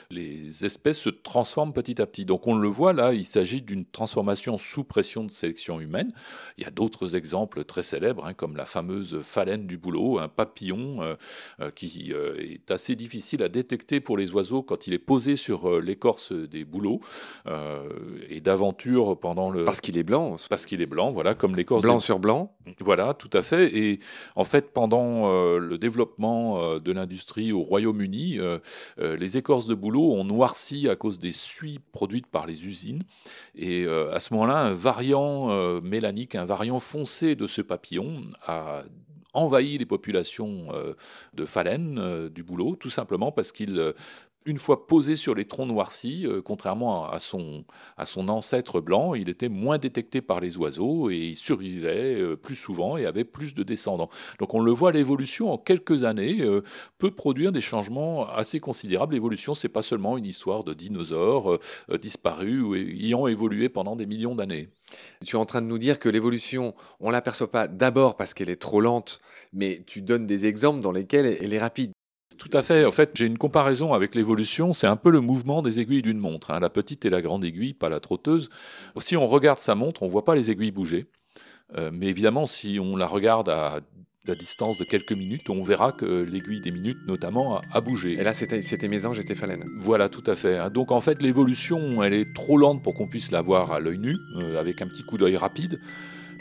les 0.10 0.64
espèces 0.64 1.00
se 1.00 1.10
transforment 1.10 1.74
petit 1.74 2.02
à 2.02 2.08
petit. 2.08 2.24
Donc 2.24 2.48
on 2.48 2.56
le 2.56 2.70
voit 2.70 2.94
là, 2.94 3.14
il 3.14 3.26
s'agit 3.26 3.62
d'une 3.62 3.84
transformation 3.84 4.58
sous 4.58 4.86
pression 4.86 5.26
de 5.26 5.32
sélection 5.32 5.82
humaine. 5.82 6.14
Il 6.58 6.64
y 6.64 6.68
a 6.68 6.72
d'autres 6.72 7.18
exemples 7.18 7.66
très 7.66 7.82
célèbres, 7.82 8.26
hein, 8.26 8.34
comme 8.34 8.56
la 8.56 8.66
fameuse 8.66 9.20
phalène 9.22 9.68
du 9.68 9.78
boulot, 9.78 10.20
un 10.20 10.30
papillon 10.30 11.18
qui 11.76 12.14
est 12.40 12.72
assez 12.72 12.96
difficile 12.96 13.44
à 13.44 13.50
détecter 13.50 14.00
pour 14.00 14.18
les 14.18 14.32
oiseaux 14.32 14.64
quand 14.64 14.88
il 14.88 14.94
est 14.94 15.00
posé 15.00 15.36
sur 15.36 15.82
l'écorce 15.82 16.32
des 16.32 16.64
bouleaux. 16.64 17.02
Euh, 17.65 17.65
et 18.30 18.42
d'aventure 18.42 19.20
pendant 19.20 19.50
le. 19.50 19.66
Parce 19.66 19.82
qu'il 19.82 19.98
est 19.98 20.04
blanc. 20.04 20.38
Parce 20.50 20.66
qu'il 20.66 20.82
est 20.82 20.86
blanc, 20.86 21.12
voilà, 21.12 21.34
comme 21.34 21.56
l'écorce. 21.56 21.84
Blanc 21.84 22.00
sur 22.00 22.20
blanc. 22.20 22.56
Voilà, 22.80 23.14
tout 23.14 23.30
à 23.34 23.42
fait. 23.42 23.76
Et 23.78 24.00
en 24.36 24.44
fait, 24.44 24.74
pendant 24.74 25.30
euh, 25.30 25.60
le 25.60 25.78
développement 25.78 26.62
euh, 26.62 26.80
de 26.80 26.92
l'industrie 26.92 27.52
au 27.52 27.62
Royaume-Uni, 27.62 28.40
les 28.98 29.38
écorces 29.38 29.68
de 29.68 29.76
bouleau 29.76 30.14
ont 30.14 30.24
noirci 30.24 30.90
à 30.90 30.96
cause 30.96 31.20
des 31.20 31.32
suies 31.32 31.80
produites 31.92 32.28
par 32.28 32.46
les 32.46 32.66
usines. 32.66 33.04
Et 33.56 33.86
à 33.86 34.20
ce 34.20 34.34
moment-là, 34.34 34.60
un 34.60 34.74
variant 34.74 35.80
mélanique, 35.82 36.36
un 36.36 36.46
variant 36.46 36.80
foncé 36.80 37.36
de 37.36 37.48
ce 37.48 37.62
papillon 37.62 38.22
a 38.46 38.84
envahi 39.34 39.78
les 39.78 39.86
populations 39.86 40.68
de 41.34 41.46
phalènes 41.46 42.30
du 42.30 42.44
boulot, 42.44 42.76
tout 42.76 42.90
simplement 42.90 43.32
parce 43.32 43.52
qu'il 43.52 43.94
une 44.46 44.60
fois 44.60 44.86
posé 44.86 45.16
sur 45.16 45.34
les 45.34 45.46
troncs 45.46 45.68
noircis, 45.68 46.26
euh, 46.26 46.42
contrairement 46.42 47.10
à 47.10 47.20
son, 47.20 47.66
ancêtre 48.30 48.80
blanc, 48.80 49.16
il 49.16 49.28
était 49.28 49.50
moins 49.50 49.80
détecté 49.80 50.22
par 50.22 50.40
les 50.40 50.58
oiseaux 50.58 51.10
et 51.10 51.18
il 51.18 51.36
survivait 51.36 52.16
euh, 52.16 52.36
plus 52.36 52.56
souvent 52.56 52.96
et 52.96 53.06
avait 53.06 53.24
plus 53.24 53.56
de 53.56 53.64
descendants. 53.64 54.10
Donc 54.40 54.54
on 54.54 54.60
le 54.60 54.72
voit, 54.72 54.92
l'évolution 54.92 55.52
en 55.52 55.58
quelques 55.58 56.04
années 56.04 56.42
euh, 56.42 56.62
peut 57.00 57.12
produire 57.12 57.52
des 57.52 57.62
changements 57.62 58.30
assez 58.30 58.60
considérables. 58.60 59.16
L'évolution, 59.16 59.56
c'est 59.56 59.70
pas 59.70 59.82
seulement 59.82 60.18
une 60.18 60.26
histoire 60.26 60.64
de 60.64 60.74
dinosaures 60.74 61.60
disparus 62.00 62.62
ou 62.62 62.76
ayant 62.76 63.28
évolué 63.28 63.70
pendant 63.70 63.96
des 63.96 64.06
millions 64.06 64.36
d'années. 64.36 64.70
Tu 65.26 65.36
es 65.36 65.40
en 65.40 65.46
train 65.46 65.62
de 65.62 65.68
nous 65.68 65.80
dire 65.80 66.00
que 66.00 66.10
l'évolution, 66.10 66.76
on 67.00 67.10
l'aperçoit 67.10 67.52
pas 67.52 67.68
d'abord 67.68 68.16
parce 68.16 68.34
qu'elle 68.34 68.50
est 68.50 68.62
trop 68.62 68.82
lente, 68.82 69.22
mais 69.54 69.82
tu 69.88 70.02
donnes 70.02 70.28
des 70.28 70.46
exemples 70.46 70.82
dans 70.82 70.92
lesquels 70.92 71.38
elle 71.42 71.54
est 71.54 71.60
rapide. 71.60 71.95
Tout 72.38 72.50
à 72.54 72.62
fait. 72.62 72.86
En 72.86 72.92
fait, 72.92 73.12
j'ai 73.16 73.26
une 73.26 73.38
comparaison 73.38 73.94
avec 73.94 74.16
l'évolution. 74.16 74.74
C'est 74.74 74.88
un 74.88 74.96
peu 74.96 75.10
le 75.10 75.22
mouvement 75.22 75.62
des 75.62 75.80
aiguilles 75.80 76.02
d'une 76.02 76.20
montre. 76.20 76.52
Hein. 76.52 76.60
La 76.60 76.70
petite 76.70 77.06
et 77.06 77.10
la 77.10 77.22
grande 77.22 77.44
aiguille, 77.44 77.74
pas 77.74 77.90
la 77.90 78.00
trotteuse. 78.00 78.50
Si 78.98 79.16
on 79.16 79.28
regarde 79.28 79.60
sa 79.60 79.76
montre, 79.76 80.04
on 80.04 80.08
ne 80.08 80.12
voit 80.12 80.26
pas 80.26 80.36
les 80.36 80.52
aiguilles 80.52 80.72
bouger. 80.72 81.08
Euh, 81.78 81.92
mais 81.94 82.08
évidemment, 82.08 82.46
si 82.46 82.80
on 82.80 82.96
la 82.96 83.08
regarde 83.08 83.50
à 83.50 83.80
la 84.28 84.36
distance 84.36 84.78
de 84.78 84.84
quelques 84.84 85.14
minutes, 85.14 85.50
on 85.50 85.64
verra 85.64 85.92
que 85.92 86.06
l'aiguille 86.06 86.62
des 86.62 86.72
minutes, 86.72 86.98
notamment, 87.08 87.62
a, 87.72 87.82
bougé. 87.82 88.14
Et 88.14 88.24
là, 88.24 88.34
c'était 88.34 88.88
mésange 88.88 89.20
et 89.20 89.36
phalène. 89.36 89.66
Voilà, 89.80 90.10
tout 90.10 90.24
à 90.26 90.36
fait. 90.36 90.58
Hein. 90.58 90.70
Donc, 90.70 90.92
en 90.92 91.02
fait, 91.02 91.22
l'évolution, 91.22 92.04
elle 92.04 92.14
est 92.14 92.34
trop 92.34 92.58
lente 92.58 92.84
pour 92.84 92.96
qu'on 92.96 93.08
puisse 93.08 93.32
la 93.32 93.42
voir 93.42 93.72
à 93.72 93.80
l'œil 93.80 94.00
nu, 94.00 94.18
euh, 94.38 94.60
avec 94.60 94.82
un 94.82 94.88
petit 94.88 95.04
coup 95.04 95.18
d'œil 95.18 95.38
rapide 95.38 95.80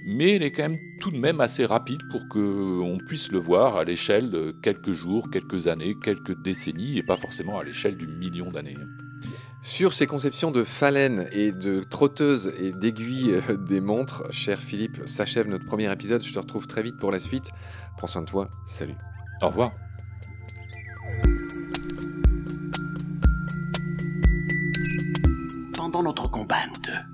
mais 0.04 0.36
elle 0.36 0.42
est 0.42 0.52
quand 0.52 0.68
même 0.68 0.78
tout 1.00 1.10
de 1.10 1.16
même 1.16 1.40
assez 1.40 1.64
rapide 1.64 2.02
pour 2.10 2.28
qu'on 2.28 2.98
puisse 3.06 3.32
le 3.32 3.38
voir 3.38 3.76
à 3.76 3.84
l'échelle 3.84 4.30
de 4.30 4.54
quelques 4.62 4.92
jours, 4.92 5.30
quelques 5.30 5.66
années, 5.66 5.96
quelques 6.02 6.40
décennies, 6.42 6.98
et 6.98 7.02
pas 7.02 7.16
forcément 7.16 7.58
à 7.58 7.64
l'échelle 7.64 7.96
du 7.96 8.06
million 8.06 8.50
d'années. 8.50 8.76
Sur 9.62 9.94
ces 9.94 10.06
conceptions 10.06 10.50
de 10.50 10.62
phalène 10.62 11.26
et 11.32 11.50
de 11.50 11.82
trotteuse 11.82 12.52
et 12.58 12.72
d'aiguilles 12.72 13.40
euh, 13.48 13.56
des 13.56 13.80
montres, 13.80 14.24
cher 14.30 14.60
Philippe, 14.60 15.00
s'achève 15.06 15.48
notre 15.48 15.64
premier 15.64 15.90
épisode. 15.90 16.22
Je 16.22 16.34
te 16.34 16.38
retrouve 16.38 16.66
très 16.66 16.82
vite 16.82 16.98
pour 16.98 17.10
la 17.10 17.18
suite. 17.18 17.50
Prends 17.96 18.06
soin 18.06 18.20
de 18.20 18.26
toi. 18.26 18.50
Salut. 18.66 18.96
Au 19.40 19.48
revoir. 19.48 19.72
Pendant 25.74 26.02
notre 26.02 26.28
combat, 26.28 26.66
nous 26.66 26.80
deux, 26.82 27.13